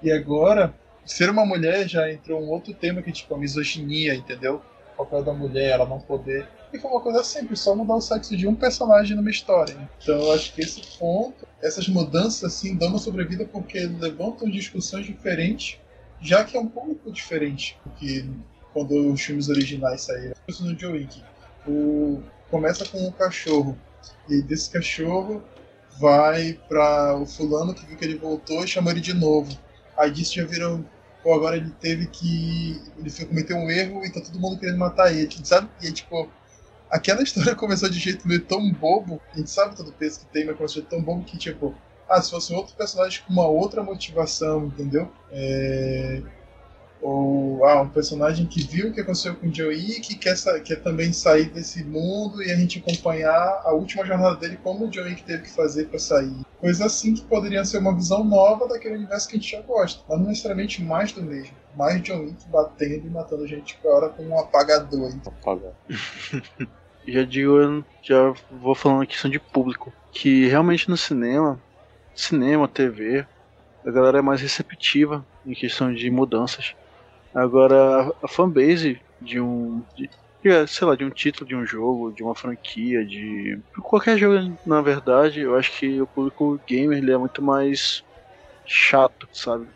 [0.03, 4.63] E agora, ser uma mulher já entrou um outro tema que tipo a misoginia, entendeu?
[4.95, 6.47] O papel da mulher, ela não poder.
[6.73, 9.77] E foi uma coisa simples, só mudar o sexo de um personagem numa história.
[10.03, 15.05] Então eu acho que esse ponto, essas mudanças assim, dão uma sobrevida porque levantam discussões
[15.05, 15.79] diferentes,
[16.21, 18.29] já que é um público diferente do que
[18.73, 20.35] quando os filmes originais saíram.
[20.61, 21.23] No Joe Wick.
[21.67, 22.23] O...
[22.51, 23.79] Começa com um cachorro.
[24.29, 25.43] E desse cachorro
[25.99, 29.57] vai para o fulano que viu que ele voltou e chama ele de novo.
[29.97, 30.85] Aí disso já viram,
[31.23, 32.81] pô, agora ele teve que.
[32.99, 35.69] Ele foi cometer um erro e tá todo mundo querendo matar ele, sabe?
[35.81, 36.29] E aí, tipo,
[36.91, 40.27] aquela história começou de jeito meio tão bobo, a gente sabe todo o peso que
[40.27, 41.75] tem, mas começou de tão bobo que, tipo,
[42.09, 45.11] ah, se fosse outro personagem com uma outra motivação, entendeu?
[45.31, 46.23] É
[47.03, 50.77] ou ah, um personagem que viu o que aconteceu com o Joey que quer, quer
[50.77, 55.17] também sair desse mundo e a gente acompanhar a última jornada dele como o Joey
[55.17, 56.47] que teve que fazer para sair.
[56.61, 60.01] Coisas assim que poderiam ser uma visão nova daquele universo que a gente já gosta,
[60.09, 61.57] mas não necessariamente mais do mesmo.
[61.77, 65.13] Mais John Wick batendo e matando gente por hora com um apagador.
[65.27, 65.73] Apagar.
[67.09, 71.61] já digo, já vou falando questão de público, que realmente no cinema,
[72.15, 73.27] cinema, TV,
[73.85, 76.77] a galera é mais receptiva em questão de mudanças.
[77.35, 79.87] Agora, a fanbase de um.
[79.95, 80.11] De,
[80.69, 84.83] sei lá, de um título de um jogo, de uma franquia, de qualquer jogo, na
[84.83, 88.03] verdade, eu acho que o público gamer ele é muito mais
[88.65, 89.67] chato, sabe?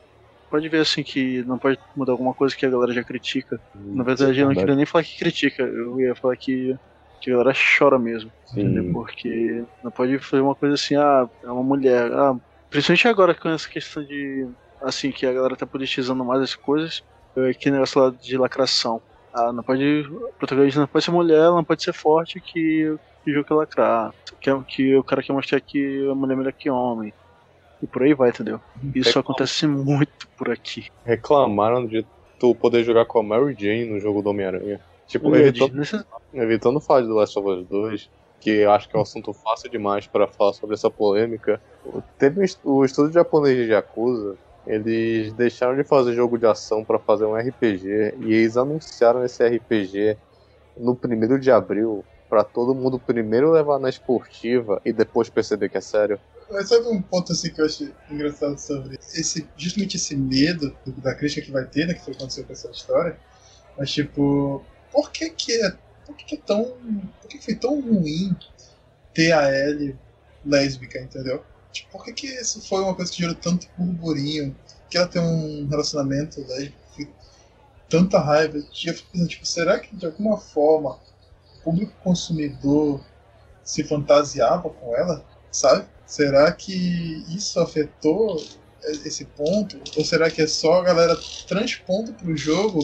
[0.51, 3.61] Pode ver assim que não pode mudar alguma coisa que a galera já critica.
[3.93, 6.75] Na verdade, eu não queria nem falar que critica, eu ia falar que,
[7.21, 8.33] que a galera chora mesmo.
[8.57, 8.85] Entendeu?
[8.87, 12.13] Porque não pode fazer uma coisa assim, ah, é uma mulher.
[12.13, 12.35] Ah,
[12.71, 14.51] principalmente agora com essa questão de.
[14.83, 17.03] Assim, que a galera tá politizando mais as coisas.
[17.37, 19.01] É que negócio lá de lacração.
[19.33, 19.85] Ah, não pode.
[20.11, 23.53] O protagonista não pode ser mulher, ela não pode ser forte que, que jogo que
[23.53, 24.15] lacrar.
[24.41, 27.13] Que, que o cara quer mostrar que a mulher é melhor que homem.
[27.83, 28.59] E por aí vai, entendeu?
[28.95, 30.89] Isso Reclam- acontece muito por aqui.
[31.05, 32.07] Reclamaram de
[32.39, 34.81] tu poder jogar com a Mary Jane no jogo do Homem-Aranha.
[35.07, 35.83] Tipo, É evitando,
[36.33, 39.33] evitando falar de The Last of Us 2, que eu acho que é um assunto
[39.33, 41.61] fácil demais para falar sobre essa polêmica.
[42.19, 46.99] Teve um o estúdio japonês de Yakuza, eles deixaram de fazer jogo de ação para
[46.99, 50.19] fazer um RPG e eles anunciaram esse RPG
[50.77, 55.79] no primeiro de abril para todo mundo primeiro levar na esportiva e depois perceber que
[55.79, 56.21] é sério.
[56.51, 60.93] Mas sabe um ponto assim que eu acho engraçado sobre esse, justamente esse medo do-
[61.01, 63.19] da crítica que vai ter, né, que foi aconteceu com essa história.
[63.77, 65.71] Mas tipo, por que que é,
[66.05, 66.65] por que que é tão,
[67.21, 68.37] por que que foi tão ruim
[69.15, 69.99] ter a Ellie
[70.45, 71.45] lésbica, entendeu?
[71.77, 74.57] Tipo, por que que isso foi uma coisa que gerou tanto burburinho?
[74.89, 77.09] Que ela tem um relacionamento lésbico, que
[77.89, 78.59] tanta raiva.
[78.59, 80.99] E eu fico pensando, tipo, será que de alguma forma
[81.59, 83.05] o público consumidor
[83.63, 85.87] se fantasiava com ela, sabe?
[86.07, 88.43] Será que isso afetou
[88.83, 89.79] esse ponto?
[89.97, 92.79] Ou será que é só a galera transpondo pro jogo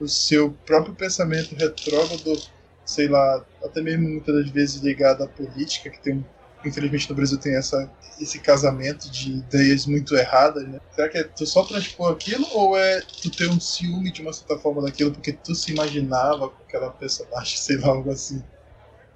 [0.00, 2.40] o seu próprio pensamento retrógrado,
[2.84, 6.24] sei lá, até mesmo muitas das vezes ligado à política, que tem um
[6.68, 10.78] infelizmente no Brasil tem essa, esse casamento de ideias muito erradas, né?
[10.90, 14.32] Será que é tu só transpor aquilo ou é tu ter um ciúme de uma
[14.32, 18.44] certa forma daquilo porque tu se imaginava com aquela personagem, sei lá, algo assim?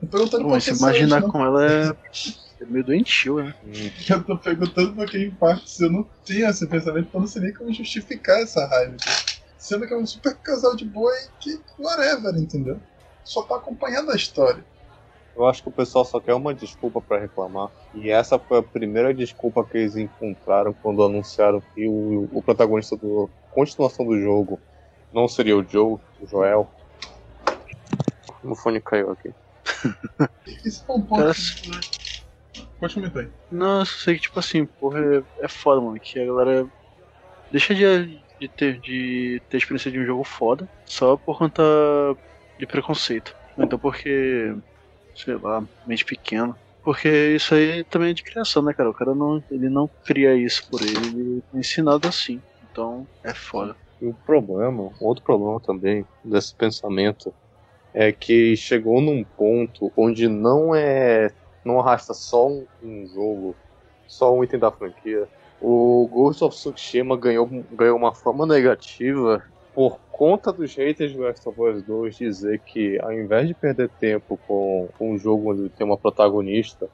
[0.00, 1.88] Tô perguntando mas se imaginar não- com ela é,
[2.60, 3.54] é meio doentio, né?
[4.08, 7.42] Eu tô perguntando pra quem parte se eu não tenho esse pensamento, eu não sei
[7.42, 8.96] nem como justificar essa raiva.
[8.96, 9.38] tipo.
[9.58, 12.80] Sendo que é um super casal de boa e que whatever, entendeu?
[13.24, 14.64] Só tá acompanhando a história.
[15.38, 17.70] Eu acho que o pessoal só quer uma desculpa pra reclamar.
[17.94, 22.96] E essa foi a primeira desculpa que eles encontraram quando anunciaram que o, o protagonista
[22.96, 24.58] da continuação do jogo
[25.12, 26.68] não seria o Joe, o Joel.
[28.42, 29.32] O fone caiu aqui.
[30.64, 31.00] Isso um
[32.80, 33.28] Pode comentar aí.
[33.50, 35.98] Não, eu sei que, tipo assim, porra, é, é foda, mano.
[36.00, 36.66] Que a galera
[37.50, 41.62] deixa de, de, ter, de ter experiência de um jogo foda só por conta
[42.58, 43.36] de preconceito.
[43.56, 44.54] Então, porque,
[45.18, 46.56] sei lá, mente pequena.
[46.82, 48.88] Porque isso aí também é de criação, né, cara?
[48.88, 52.40] O cara não, ele não cria isso por ele, ele é ensinado assim.
[52.70, 53.76] Então, é foda.
[54.00, 57.34] E o problema, outro problema também desse pensamento
[57.92, 61.32] é que chegou num ponto onde não é.
[61.64, 63.56] não arrasta só um, um jogo,
[64.06, 65.28] só um item da franquia.
[65.60, 69.42] O Ghost of Tsushima ganhou, ganhou uma forma negativa
[69.74, 73.88] por conta dos haters do Last of Us 2 dizer que ao invés de perder
[73.90, 76.88] tempo com, um jogo onde tem uma protagonista,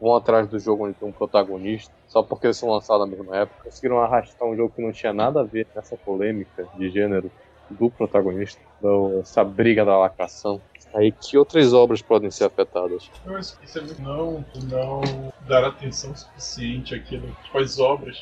[0.00, 3.36] vão atrás do jogo onde tem um protagonista, só porque eles são lançados na mesma
[3.36, 6.90] época, conseguiram arrastar um jogo que não tinha nada a ver com essa polêmica de
[6.90, 7.32] gênero
[7.70, 10.60] do protagonista, do- essa briga da lacração.
[10.94, 13.10] Aí que outras obras podem ser afetadas?
[13.24, 18.16] Eu acho que isso é muito não, não dar atenção suficiente àquilo, tipo, às obras.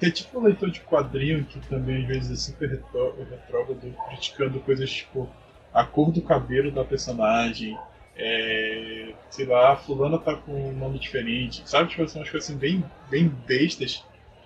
[0.00, 4.60] Tem tipo um leitor de quadrinho que também às vezes é super retró- retrógrado, criticando
[4.60, 5.28] coisas tipo
[5.72, 7.78] a cor do cabelo da personagem,
[8.16, 11.90] é, sei lá, a fulana tá com um nome diferente, sabe?
[11.90, 14.04] Tipo, são umas coisas assim bem, bem bestas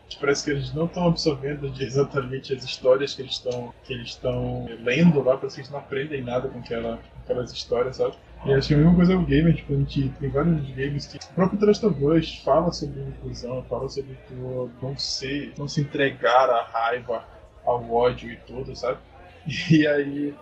[0.09, 4.09] que parece que eles não estão absorvendo exatamente as histórias que eles estão que eles
[4.11, 8.17] estão lendo lá, parece que eles não aprendem nada com, aquela, com aquelas histórias, sabe?
[8.45, 11.07] E acho que a mesma coisa é o gamer, tipo, a gente tem vários games
[11.07, 11.17] que.
[11.17, 15.81] O próprio Last of Us fala sobre inclusão, fala sobre tu não ser, não se
[15.81, 17.25] entregar à raiva,
[17.65, 18.99] ao ódio e tudo, sabe?
[19.71, 20.35] E aí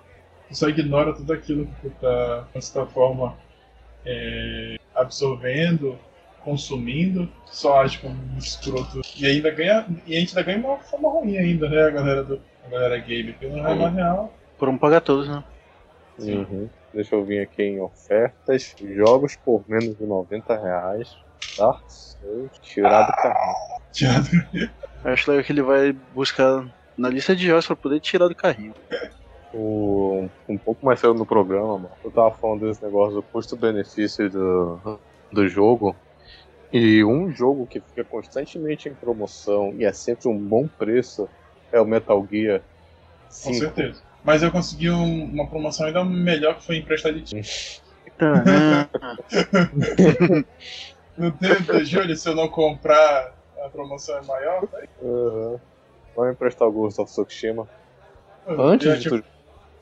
[0.49, 3.37] tu só ignora tudo aquilo que tu tá, de certa forma,
[4.05, 5.99] é, absorvendo,
[6.45, 9.01] consumindo, só age como um escroto.
[9.17, 9.87] E ainda ganha.
[10.07, 12.41] E a gente ainda ganha uma forma ruim ainda, né, a galera do.
[12.67, 14.33] A galera gamer, porque não é na real.
[14.57, 15.43] Por um pagar todos, né?
[16.18, 16.68] Uhum.
[16.92, 18.75] Deixa eu vir aqui em ofertas.
[18.94, 21.09] Jogos por menos de 90 reais.
[21.57, 23.57] Dark Souls, tirar do carrinho.
[23.92, 24.29] Tiado.
[25.05, 26.64] Eu acho legal que ele vai buscar
[26.96, 28.75] na lista de jogos pra poder tirar do carrinho.
[29.53, 34.31] O, um pouco mais cedo no programa, mano, eu tava falando desse negócio do custo-benefício
[34.31, 35.01] do,
[35.33, 35.96] do jogo.
[36.72, 41.29] E um jogo que fica constantemente em promoção e é sempre um bom preço
[41.70, 43.59] é o Metal Gear Com 5.
[43.59, 44.03] certeza.
[44.25, 47.43] Mas eu consegui um, uma promoção ainda melhor que foi emprestar de time.
[51.17, 54.67] no tempo de julho, se eu não comprar, a promoção é maior.
[54.67, 55.59] Tá uhum.
[56.15, 57.69] Vamos emprestar o Ghost of Tsushima.
[58.47, 59.25] Antes de tudo.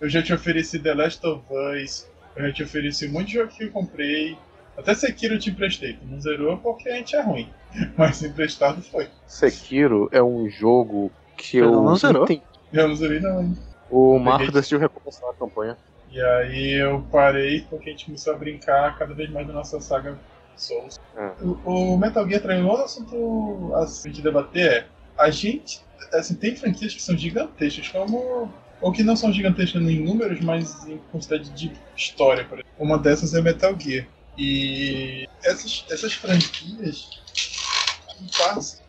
[0.00, 3.34] Eu já te ofereci The Last of Us, eu já te ofereci um monte de
[3.34, 4.38] jogo que eu comprei.
[4.76, 7.50] Até Sekiro eu te emprestei, tu não zerou porque a gente é ruim.
[7.98, 9.08] Mas emprestado foi.
[9.26, 11.64] Sekiro é um jogo que eu.
[11.64, 12.26] eu não zerou?
[12.72, 13.54] Eu não zerei não.
[13.90, 15.76] O Marco decidiu recomeçar a campanha.
[16.10, 19.80] E aí eu parei porque a gente começou a brincar cada vez mais da nossa
[19.80, 20.18] saga
[20.56, 21.00] Souls.
[21.16, 21.30] É.
[21.42, 25.80] O, o, Metal Gear traz um assunto a gente debater é a gente
[26.12, 30.86] assim, tem franquias que são gigantescas, como ou que não são gigantescas em números, mas
[30.86, 32.72] em quantidade de história, por exemplo.
[32.78, 34.06] Uma dessas é Metal Gear.
[34.38, 37.20] E essas, essas franquias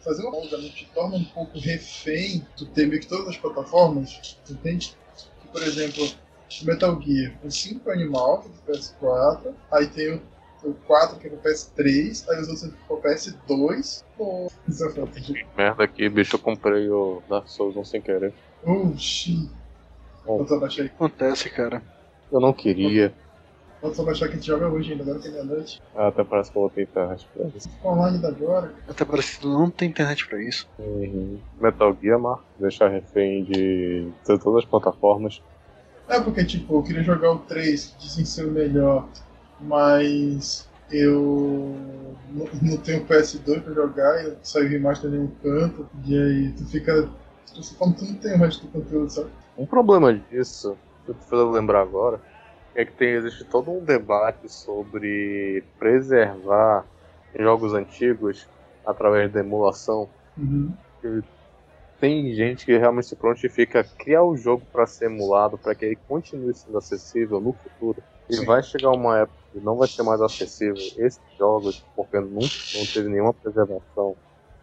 [0.04, 4.38] fazer uma não te torna um pouco refém do ter meio que todas as plataformas,
[4.50, 4.96] entende?
[5.52, 6.10] Por exemplo,
[6.64, 10.22] Metal Gear, o 5 é animal, que é do PS4, aí tem o,
[10.64, 14.04] o 4 que é do PS3, aí os outros é pro PS2.
[14.18, 14.48] Oh,
[15.58, 18.34] merda aqui, bicho, eu comprei o Dark Souls 1 sem querer.
[18.64, 19.50] Oxi.
[20.26, 20.44] Oh.
[20.44, 21.82] Acontece, cara.
[22.32, 23.14] Eu não queria.
[23.82, 25.82] Pode só baixar que a gente joga hoje ainda, agora que é meia-noite.
[25.96, 27.70] Ah, até parece que eu vou ter internet pra isso.
[27.84, 28.76] Online da agora.
[28.88, 30.68] Até parece que não tem internet pra isso.
[30.78, 31.42] Uhum.
[31.60, 35.42] Metal Gear, Marco, deixar refém de todas as plataformas.
[36.08, 39.10] É, porque, tipo, eu queria jogar o 3, dizem ser o melhor,
[39.60, 41.76] mas eu
[42.62, 47.10] não tenho PS2 pra jogar e saiu remaster em nenhum canto, e aí tu fica.
[47.52, 49.32] Tu, como tu não tem o resto do conteúdo, sabe?
[49.58, 52.22] Um problema disso, que eu tô fazendo lembrar agora,
[52.76, 56.86] é que tem, existe todo um debate sobre preservar
[57.38, 58.48] jogos antigos
[58.86, 60.10] através da emulação.
[60.38, 60.74] Uhum.
[62.00, 65.86] Tem gente que realmente se prontifica a criar o jogo para ser emulado, para que
[65.86, 68.02] ele continue sendo acessível no futuro.
[68.30, 68.46] E Sim.
[68.46, 72.86] vai chegar uma época que não vai ser mais acessível esses jogos, porque não, não
[72.94, 74.16] teve nenhuma preservação.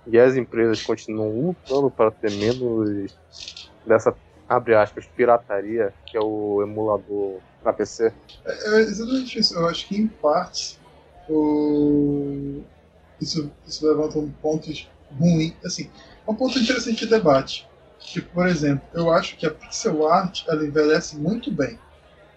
[0.07, 3.17] E as empresas continuam lutando para ter menos
[3.87, 4.17] dessa,
[4.49, 8.13] abre aspas, pirataria, que é o emulador para PC?
[8.45, 9.55] É, é, exatamente isso.
[9.55, 10.79] Eu acho que, em parte,
[11.29, 12.63] o...
[13.21, 14.71] isso, isso levanta um ponto
[15.19, 15.55] ruim.
[15.65, 15.91] Assim,
[16.27, 17.69] um ponto interessante de debate.
[17.99, 21.79] Tipo, por exemplo, eu acho que a pixel art ela envelhece muito bem.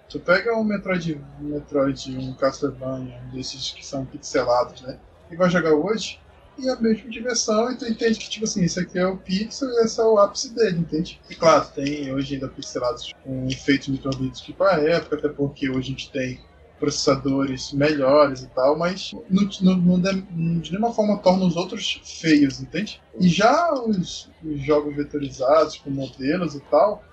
[0.09, 4.99] Tu pega um Metroid, um Metroid, um Castlevania, um desses que são pixelados, né?
[5.29, 6.19] E vai jogar hoje,
[6.61, 9.69] e a mesma diversão, e tu entende que, tipo assim, isso aqui é o pixel
[9.69, 11.19] e esse é o ápice dele, entende?
[11.29, 15.69] E claro, tem hoje ainda pixelados com efeitos microbits que para a época, até porque
[15.69, 16.39] hoje a gente tem
[16.79, 22.99] processadores melhores e tal, mas não, não, de nenhuma forma torna os outros feios, entende?
[23.19, 27.03] E já os, os jogos vetorizados com modelos e tal,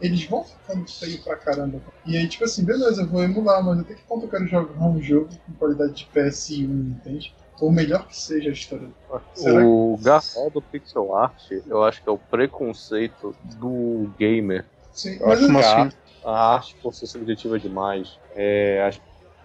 [0.00, 1.80] eles vão ficando feios pra caramba.
[2.04, 4.84] E aí, tipo assim, beleza, eu vou emular, mas até que ponto eu quero jogar
[4.84, 7.32] um jogo com qualidade de PS1, entende?
[7.62, 8.88] Ou melhor que seja a história.
[9.34, 10.02] Será o que...
[10.02, 14.64] garçom do pixel art, eu acho que é o preconceito do gamer.
[14.90, 18.18] Sim, eu acho que a, arte, a arte por ser subjetiva demais.
[18.34, 18.90] É,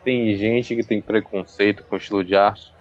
[0.03, 2.73] tem gente que tem preconceito com o estilo de arte.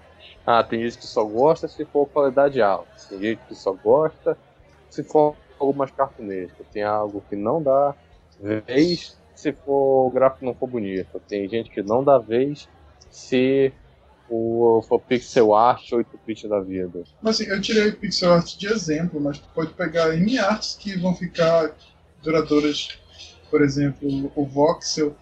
[0.47, 2.89] Ah, tem gente que só gosta se for qualidade alta.
[3.07, 4.39] Tem gente que só gosta
[4.89, 6.65] se for algo mais cartunesco.
[6.73, 7.95] Tem algo que não dá
[8.41, 11.21] vez se for o gráfico não for bonito.
[11.29, 12.67] Tem gente que não dá vez
[13.11, 13.71] se
[14.29, 17.05] o for pixel art 8-bit da vida.
[17.23, 20.77] Mas assim, eu tirei o pixel art de exemplo, mas tu pode pegar em artes
[20.79, 21.75] que vão ficar
[22.23, 22.99] duradouras.
[23.51, 25.17] Por exemplo, o voxel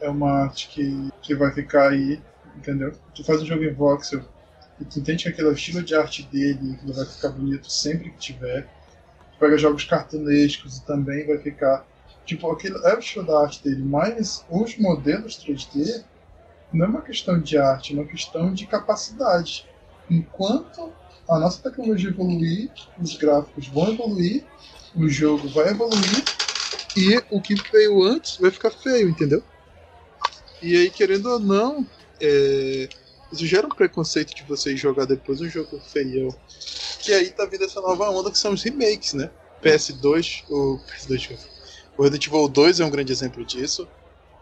[0.00, 2.20] é uma arte que, que vai ficar aí,
[2.56, 2.92] entendeu?
[3.14, 4.22] Tu faz um jogo em voxel
[4.80, 8.10] e tu entende que aquele o estilo de arte dele, que vai ficar bonito sempre
[8.10, 8.68] que tiver.
[9.32, 11.86] Tu pega jogos cartunescos e também vai ficar.
[12.24, 16.04] Tipo, aquele é o estilo da arte dele, mas os modelos 3D
[16.74, 19.66] não é uma questão de arte, é uma questão de capacidade.
[20.10, 20.92] Enquanto
[21.28, 24.44] a nossa tecnologia evoluir, os gráficos vão evoluir,
[24.94, 26.24] o jogo vai evoluir
[26.96, 29.42] e o que veio antes vai ficar feio, entendeu?
[30.60, 31.86] E aí, querendo ou não,
[32.20, 32.88] é...
[33.32, 36.34] isso gera um preconceito de vocês jogar depois um jogo feião.
[37.00, 39.30] Que aí tá vindo essa nova onda que são os remakes, né?
[39.62, 41.38] PS2, o PS2,
[41.96, 43.88] o Resident Evil 2 é um grande exemplo disso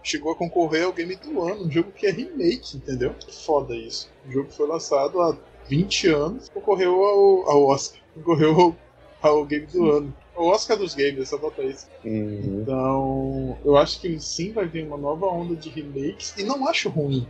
[0.03, 3.15] chegou a concorrer ao game do ano, um jogo que é remake, entendeu?
[3.45, 4.11] Foda isso.
[4.27, 5.37] O jogo foi lançado há
[5.69, 8.77] 20 anos, concorreu ao, ao Oscar, concorreu
[9.23, 10.15] ao, ao game do ano.
[10.35, 11.87] O Oscar dos games, só falta isso.
[12.05, 12.61] Uhum.
[12.63, 16.89] Então, eu acho que sim vai vir uma nova onda de remakes, e não acho
[16.89, 17.27] ruim.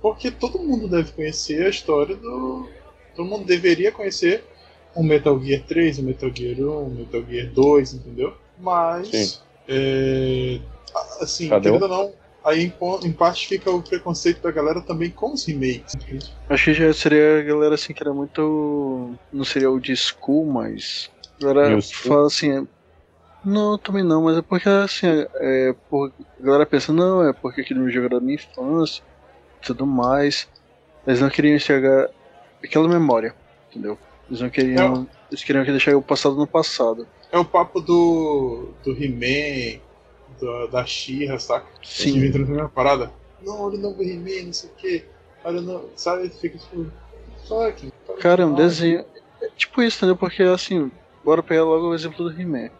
[0.00, 2.68] Porque todo mundo deve conhecer a história do.
[3.14, 4.42] Todo mundo deveria conhecer
[4.94, 8.34] o Metal Gear 3, o Metal Gear 1, o Metal Gear 2, entendeu?
[8.58, 9.42] Mas.
[9.68, 10.58] É,
[11.20, 12.12] assim, Cadê querendo ou não,
[12.44, 15.92] aí em, em parte fica o preconceito da galera também com os remakes.
[16.48, 19.14] Acho que já seria a galera assim que era muito.
[19.32, 21.10] Não seria o de school, mas.
[21.40, 22.50] A galera New fala assim.
[22.58, 22.64] é-
[23.44, 25.28] Não, também não, mas é porque assim, é,
[25.70, 29.02] é por, a galera pensa, não, é porque aquele jogo era da minha infância
[29.62, 30.48] e tudo mais.
[31.06, 32.10] Eles não queriam enxergar
[32.62, 33.34] aquela memória,
[33.70, 33.98] entendeu?
[34.28, 35.08] Eles não queriam.
[35.30, 37.06] Eles queriam que deixar o passado no passado.
[37.32, 39.80] É o papo do, do He-Man,
[40.40, 41.66] da, da She-Ra, saca?
[41.82, 42.12] Sim.
[42.12, 43.12] Que entra na primeira parada.
[43.44, 45.04] Não, olha o novo He-Man, não sei o que.
[45.44, 46.28] Olha, não, sabe?
[46.28, 46.86] Fica tipo.
[47.48, 47.92] Fuck.
[48.20, 49.04] Cara, é um desenho.
[49.40, 50.16] É tipo isso, entendeu?
[50.16, 50.90] Porque assim,
[51.24, 52.70] bora pegar logo o exemplo do He-Man.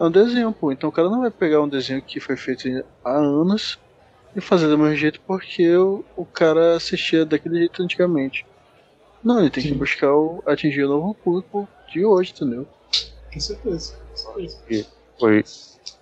[0.00, 0.72] É um desenho, pô.
[0.72, 2.68] Então o cara não vai pegar um desenho que foi feito
[3.04, 3.78] há anos
[4.34, 8.44] e fazer do mesmo jeito porque o, o cara assistia daquele jeito antigamente.
[9.22, 9.76] Não, ele tem que Sim.
[9.76, 12.66] buscar o, atingir o novo público de hoje, entendeu?
[13.32, 13.94] Com certeza.
[14.14, 14.60] Só isso.
[15.22, 15.44] Foi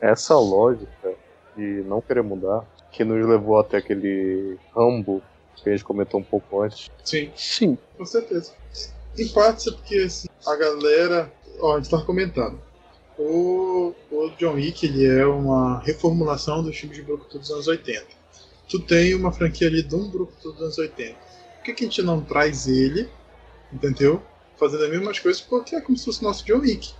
[0.00, 1.14] essa lógica
[1.54, 5.22] de não querer mudar que nos levou até aquele Rambo
[5.56, 6.90] que a gente comentou um pouco antes.
[7.04, 7.30] Sim.
[7.36, 8.54] Sim, Com certeza.
[9.18, 11.30] Em parte é porque assim, a galera.
[11.58, 12.58] Ó, a gente tava comentando.
[13.18, 18.06] O, o John Wick ele é uma reformulação dos filmes de Brucutu dos anos 80.
[18.70, 21.12] Tu tem uma franquia ali de um Brucutu dos anos 80.
[21.12, 23.06] Por que, que a gente não traz ele,
[23.70, 24.22] entendeu?
[24.56, 26.94] Fazendo as mesmas coisas, porque é como se fosse o nosso John Wick.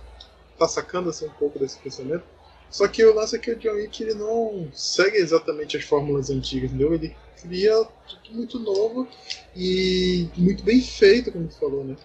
[0.61, 2.23] Tá sacando assim um pouco desse pensamento?
[2.69, 6.29] Só que o lance é que o John Wick ele não segue exatamente as fórmulas
[6.29, 6.93] antigas, entendeu?
[6.93, 9.07] Ele cria tudo muito novo
[9.55, 11.95] e muito bem feito, como tu falou, né?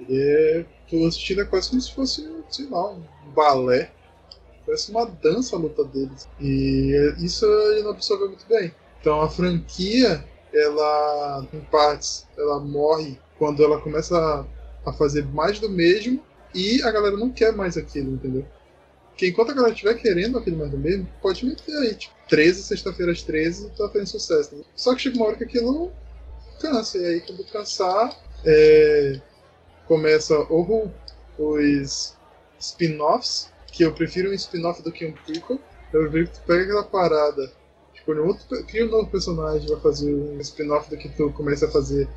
[0.00, 0.64] Ele é.
[1.06, 3.02] Assistindo é quase como se fosse, sei lá, um
[3.36, 3.92] balé.
[4.64, 6.26] Parece uma dança a luta deles.
[6.40, 8.72] E isso ele não absorveu muito bem.
[9.02, 14.46] Então a franquia, ela, em partes, ela morre quando ela começa
[14.86, 16.26] a fazer mais do mesmo
[16.58, 18.44] e a galera não quer mais aquilo, entendeu?
[19.10, 22.62] Porque enquanto a galera estiver querendo aquele mais do mesmo, pode meter aí, tipo, 13,
[22.62, 24.56] sexta-feira às 13, tá fazendo sucesso.
[24.56, 24.64] Né?
[24.74, 25.92] Só que chega uma hora que aquilo
[26.60, 29.20] cansa, e aí quando cansar, é,
[29.86, 30.92] começa ou
[31.38, 32.16] os
[32.58, 35.60] spin-offs, que eu prefiro um spin-off do que um prequel.
[35.92, 37.52] Eu prefiro que tu pega aquela parada,
[37.94, 41.66] escolhe um outro, cria um novo personagem, vai fazer um spin-off do que tu começa
[41.66, 42.08] a fazer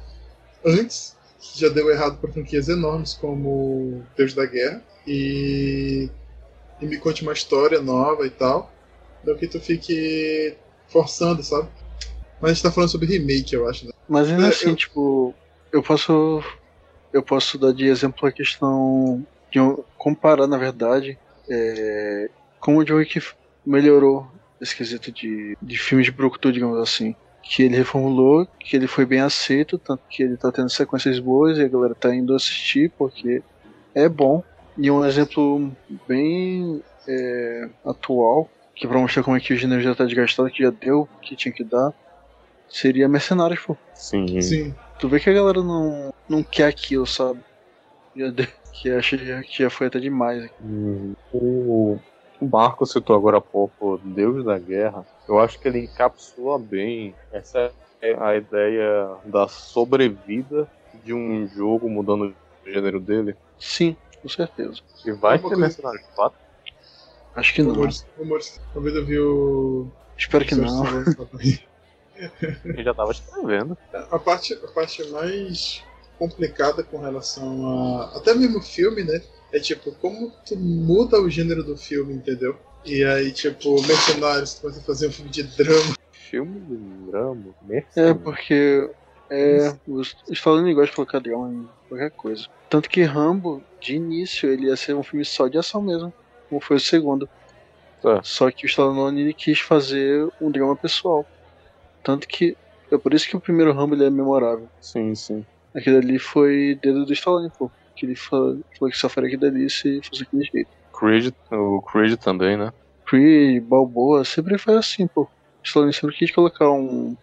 [0.65, 1.15] antes.
[1.55, 4.83] Já deu errado para franquias enormes como Deus da Guerra.
[5.07, 6.09] E,
[6.79, 8.71] e me conte uma história nova e tal.
[9.23, 10.55] Do que tu fique
[10.87, 11.67] forçando, sabe?
[12.39, 13.91] Mas a gente tá falando sobre remake, eu acho, né?
[14.07, 15.33] mas ainda É, assim, eu- tipo,
[15.71, 16.43] eu posso.
[17.13, 19.59] Eu posso dar de exemplo a questão de
[19.97, 21.17] comparar, na verdade,
[21.49, 22.29] é,
[22.59, 23.19] como o John Wick
[23.65, 24.25] melhorou
[24.61, 27.13] esse quesito de, de filmes de Brucutu, digamos assim.
[27.43, 31.57] Que ele reformulou, que ele foi bem aceito, tanto que ele tá tendo sequências boas
[31.57, 33.43] e a galera tá indo assistir porque
[33.95, 34.43] é bom.
[34.77, 35.75] E um exemplo
[36.07, 40.63] bem é, atual, que pra mostrar como é que o gênero já tá desgastado, que
[40.63, 41.91] já deu, o que tinha que dar,
[42.69, 43.75] seria Mercenários, pô.
[43.93, 44.39] Sim.
[44.41, 44.75] Sim.
[44.97, 47.41] Tu vê que a galera não, não quer aquilo, sabe?
[48.15, 50.49] Já deu- que acha que já foi até demais.
[50.61, 51.99] Hum, O,
[52.41, 55.05] o Marco citou agora há pouco Deus da Guerra.
[55.27, 57.71] Eu acho que ele encapsula bem essa
[58.01, 60.67] é a ideia da sobrevida
[61.03, 62.33] de um jogo mudando
[62.65, 63.35] o gênero dele.
[63.59, 64.81] Sim, com certeza.
[65.05, 66.39] E vai ter coisa- Mercenários 4?
[67.35, 67.73] Acho que não.
[67.73, 68.59] Rumores, rumores.
[68.73, 69.87] Uma vez eu vi o.
[70.17, 70.83] Espero que não.
[72.65, 73.77] Ele já tava escrevendo.
[73.93, 75.83] A parte, a parte mais
[76.19, 77.67] complicada com relação
[78.01, 78.17] a.
[78.17, 79.21] Até mesmo o filme, né?
[79.53, 82.57] É tipo, como tu muda o gênero do filme, entendeu?
[82.85, 85.95] E aí, tipo, Mercenários, tu começa a fazer um filme de drama.
[86.11, 86.77] Filme de
[87.11, 88.23] drama, É, Mercenários.
[88.23, 88.89] porque
[89.29, 92.47] é, os, os falando igual de colocar drama em qualquer coisa.
[92.69, 96.13] Tanto que Rambo, de início, ele ia ser um filme só de ação mesmo,
[96.49, 97.29] como foi o segundo.
[98.03, 98.19] É.
[98.23, 101.25] Só que o Stallone ele quis fazer um drama pessoal.
[102.03, 102.57] Tanto que
[102.91, 104.67] é por isso que o primeiro Rambo ele é memorável.
[104.79, 105.45] Sim, sim.
[105.75, 107.69] Aquele ali foi dedo do Stallone, pô.
[108.01, 110.71] Que ele falou, falou que só faria aquilo ali se fosse aquele jeito.
[110.91, 112.73] Creed, o Creed também, né?
[113.05, 115.29] Creed, Balboa, sempre foi assim, pô.
[115.63, 117.15] Stallone sempre quis colocar um,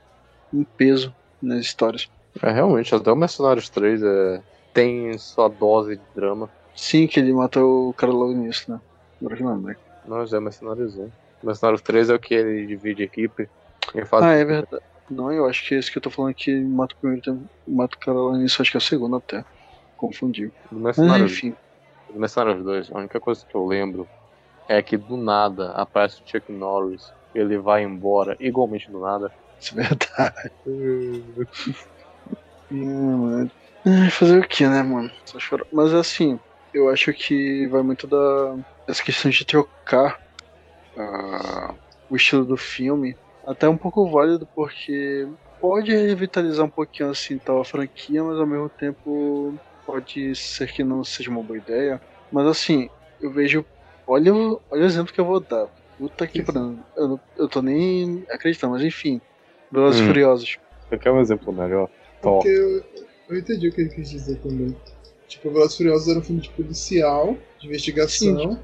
[0.55, 1.13] um peso
[1.43, 2.09] nas histórias.
[2.41, 4.41] É, realmente, até o Mercenários 3 é,
[4.73, 6.49] tem sua dose de drama.
[6.77, 8.81] Sim, que ele mata o cara logo nisso, né?
[9.21, 9.77] Agora que eu lembrei.
[10.07, 11.11] Não, já é Mercenários 1.
[11.43, 13.49] Mercenários 3 é o que ele divide a equipe.
[14.07, 14.81] Faz Ah, é verdade.
[15.11, 17.99] Não, eu acho que esse que eu tô falando aqui mata o primeiro mata o
[17.99, 19.45] cara lá nisso, acho que é o segundo até.
[19.99, 20.47] Confundi.
[20.71, 21.55] do Mas Mercenários, enfim.
[22.11, 22.93] do Mercenários 2.
[22.93, 24.09] A única coisa que eu lembro
[24.69, 27.13] é que do nada aparece o Chuck Norris.
[27.35, 29.31] Ele vai embora, igualmente do nada.
[29.61, 30.53] Isso é verdade.
[34.13, 35.11] Fazer o que, né, mano?
[35.25, 35.67] Só chorar.
[35.73, 36.39] Mas assim,
[36.73, 38.57] eu acho que vai muito da.
[38.87, 40.19] Essa questão de trocar
[40.97, 41.75] uh,
[42.09, 45.29] o estilo do filme, até um pouco válido porque
[45.61, 49.55] pode revitalizar um pouquinho assim tal a franquia, mas ao mesmo tempo
[49.89, 51.99] pode ser que não seja uma boa ideia.
[52.31, 52.91] Mas assim,
[53.23, 53.65] eu vejo.
[54.07, 55.67] Olha, olha o exemplo que eu vou dar.
[55.97, 56.79] Puta que pariu.
[56.95, 59.19] Eu, eu tô nem acreditando, mas enfim.
[59.73, 60.07] Velozes hum.
[60.07, 60.59] Furiosos.
[60.91, 61.89] Eu quero um exemplo melhor.
[62.21, 62.85] Porque eu,
[63.31, 64.77] eu, entendi o que ele quis dizer também.
[65.27, 68.59] Tipo, Velozes Furiosos era um filme de policial, de investigação, Sim.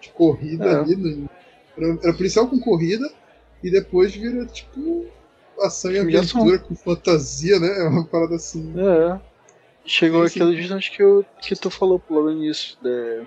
[0.00, 0.74] de corrida é.
[0.76, 0.96] ali.
[0.96, 1.28] No,
[1.76, 3.08] era, era policial com corrida,
[3.62, 5.06] e depois vira, tipo,
[5.60, 7.84] ação e aventura com fantasia, né?
[7.84, 8.72] É uma parada assim.
[8.76, 9.20] É.
[9.88, 13.22] Chegou aquilo justamente que, eu, que tu falou logo nisso, de,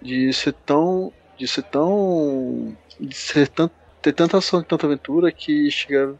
[0.00, 1.12] de ser tão.
[1.36, 2.74] de ser tão.
[2.98, 3.70] de ser tão,
[4.00, 6.14] ter tanta ação e tanta aventura que chega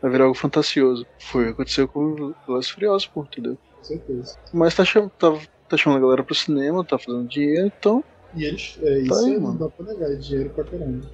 [0.00, 1.04] a virar algo fantasioso.
[1.18, 3.58] Foi o que aconteceu com Velozes Furiosos, pô, entendeu?
[3.78, 4.38] Com certeza.
[4.52, 5.36] Mas tá, chamando, tá,
[5.68, 8.04] tá chamando a galera pro cinema, tá fazendo dinheiro, então.
[8.32, 8.78] E eles.
[8.80, 11.04] É, tá isso aí, não dá pra negar, é dinheiro pra caramba.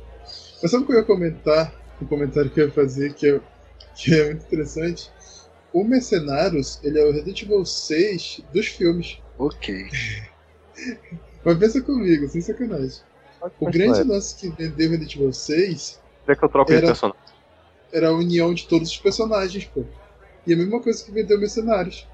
[0.62, 1.74] Mas sabe o que eu ia comentar?
[2.00, 3.42] Um comentário que eu ia fazer que, eu,
[3.96, 5.10] que é muito interessante.
[5.72, 9.18] O Mercenários, ele é o Resident Evil 6 dos filmes.
[9.38, 9.88] Ok.
[11.44, 13.00] Mas pensa comigo, sem sacanagem.
[13.58, 16.00] O grande lance que vendeu Resident Evil 6.
[16.28, 17.20] É que eu troco era, de personagem.
[17.92, 19.84] Era a união de todos os personagens, pô.
[20.46, 22.06] E a mesma coisa que vendeu Mercenários.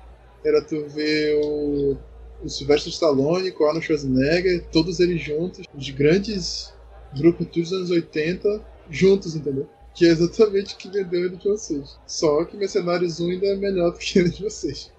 [0.44, 1.98] Era tu ver o,
[2.42, 6.72] o Sylvester Stallone com o Arnold Schwarzenegger, todos eles juntos, os grandes
[7.16, 9.68] grupos dos anos 80, juntos, entendeu?
[9.98, 11.98] Que é exatamente o que vendeu ele de vocês.
[12.06, 14.92] Só que Mercenários 1 ainda é melhor do que ele de vocês.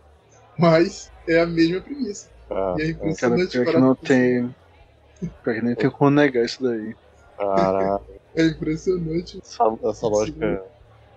[0.58, 2.28] Mas é a mesma premissa.
[2.52, 4.54] Ah, e é impressionante cara, que não tem.
[5.42, 6.94] Pior que nem tem como negar isso daí.
[7.38, 8.04] Caraca.
[8.36, 9.40] é impressionante.
[9.42, 10.66] Essa, essa lógica.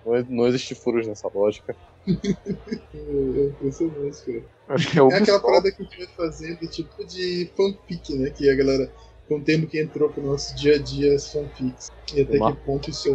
[0.05, 1.75] Não, não existe furos nessa lógica.
[2.07, 4.43] é, impressionante, cara.
[4.69, 8.29] Acho que é, é aquela parada que a gente vai fazendo, tipo de fanfic, né?
[8.29, 8.89] Que a galera.
[9.27, 11.91] Com o termo que entrou pro nosso dia a dia as fanfics.
[12.13, 13.11] E até que ponto isso é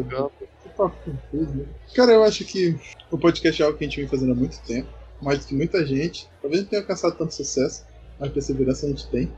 [0.78, 1.64] papo confuso, né?
[1.94, 2.78] Cara, eu acho que
[3.10, 4.88] o podcast é algo que a gente vem fazendo há muito tempo,
[5.20, 6.30] mais do que muita gente.
[6.40, 7.84] Talvez não tenha alcançado tanto sucesso,
[8.18, 9.30] mas perseverança a gente tem.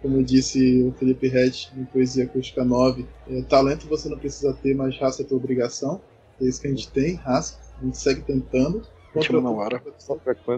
[0.00, 4.74] Como disse o Felipe Red em Poesia Acústica 9, é, talento você não precisa ter,
[4.74, 6.00] mas raça é tua obrigação.
[6.40, 7.58] É isso que a gente tem, raça.
[7.80, 8.82] A gente segue tentando.
[9.12, 9.82] Contra na hora.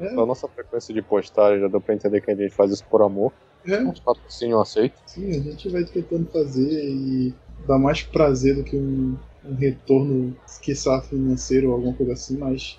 [0.03, 0.09] É.
[0.09, 3.01] A nossa frequência de postagem já deu pra entender que a gente faz isso por
[3.01, 3.33] amor.
[3.67, 3.81] É.
[3.83, 4.95] Uns patrocínios aceito.
[5.07, 7.35] Sim, a gente vai tentando fazer e
[7.67, 12.79] dá mais prazer do que um, um retorno, quiçá financeiro ou alguma coisa assim, mas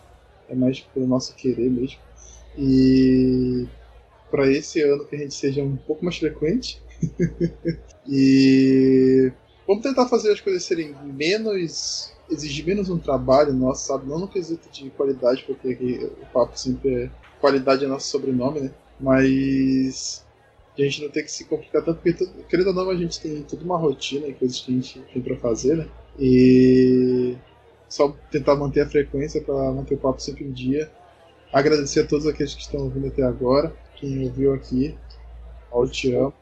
[0.49, 1.97] é mais pelo nosso querer mesmo.
[2.57, 3.67] E
[4.29, 6.81] para esse ano que a gente seja um pouco mais frequente.
[8.07, 9.31] e
[9.67, 12.13] vamos tentar fazer as coisas serem menos.
[12.29, 14.07] exigir menos um trabalho nosso, sabe?
[14.07, 17.11] Não no quesito de qualidade, porque o papo sempre é.
[17.39, 18.71] Qualidade é nosso sobrenome, né?
[18.99, 20.23] Mas
[20.77, 23.41] a gente não tem que se complicar tanto, porque, querendo ou não, a gente tem
[23.41, 25.87] toda uma rotina e coisas que a gente tem pra fazer, né?
[26.19, 27.35] E
[27.87, 30.89] só tentar manter a frequência para manter o papo sempre em dia.
[31.51, 34.97] Agradecer a todos aqueles que estão ouvindo até agora, quem ouviu aqui.
[35.73, 36.33] Eu te amo.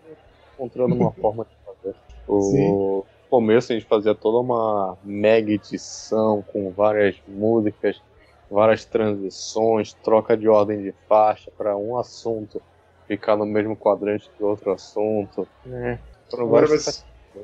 [0.53, 1.95] Encontrando uma forma de fazer.
[2.27, 3.03] O Sim.
[3.29, 8.01] começo a gente fazia toda uma mega edição com várias músicas,
[8.49, 12.61] várias transições, troca de ordem de faixa para um assunto
[13.07, 15.47] ficar no mesmo quadrante que outro assunto.
[15.65, 15.97] É.
[16.29, 17.03] Foram Agora várias
[17.33, 17.43] vai...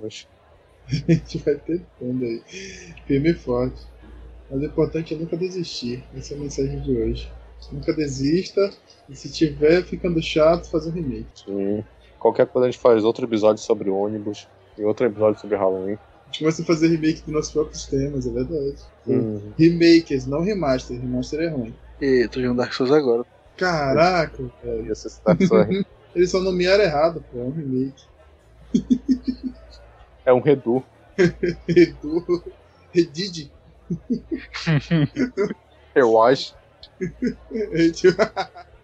[1.08, 2.42] a gente vai tentando aí.
[3.06, 3.82] Firme e forte.
[4.50, 6.04] Mas o importante é nunca desistir.
[6.16, 7.32] Essa é a mensagem de hoje.
[7.72, 8.70] Nunca desista.
[9.10, 11.28] E se tiver ficando chato, faz um remake.
[11.46, 11.84] Sim.
[12.20, 15.94] Qualquer coisa a gente faz outro episódio sobre ônibus e outro episódio sobre Halloween.
[15.94, 18.76] A gente começa a fazer remake dos nossos próprios temas, é verdade.
[19.08, 19.54] Uhum.
[19.58, 21.00] Remakes, não remaster.
[21.00, 21.74] Remaster é ruim.
[22.02, 23.26] E tô jogando Dark Souls agora.
[23.58, 24.94] Caraca, velho.
[26.16, 27.40] Eles só nomearam errado, pô.
[27.40, 28.04] É um remake.
[30.26, 30.84] É um Redu.
[31.68, 32.44] Redu.
[32.94, 33.52] Redid.
[35.96, 36.56] Eu acho.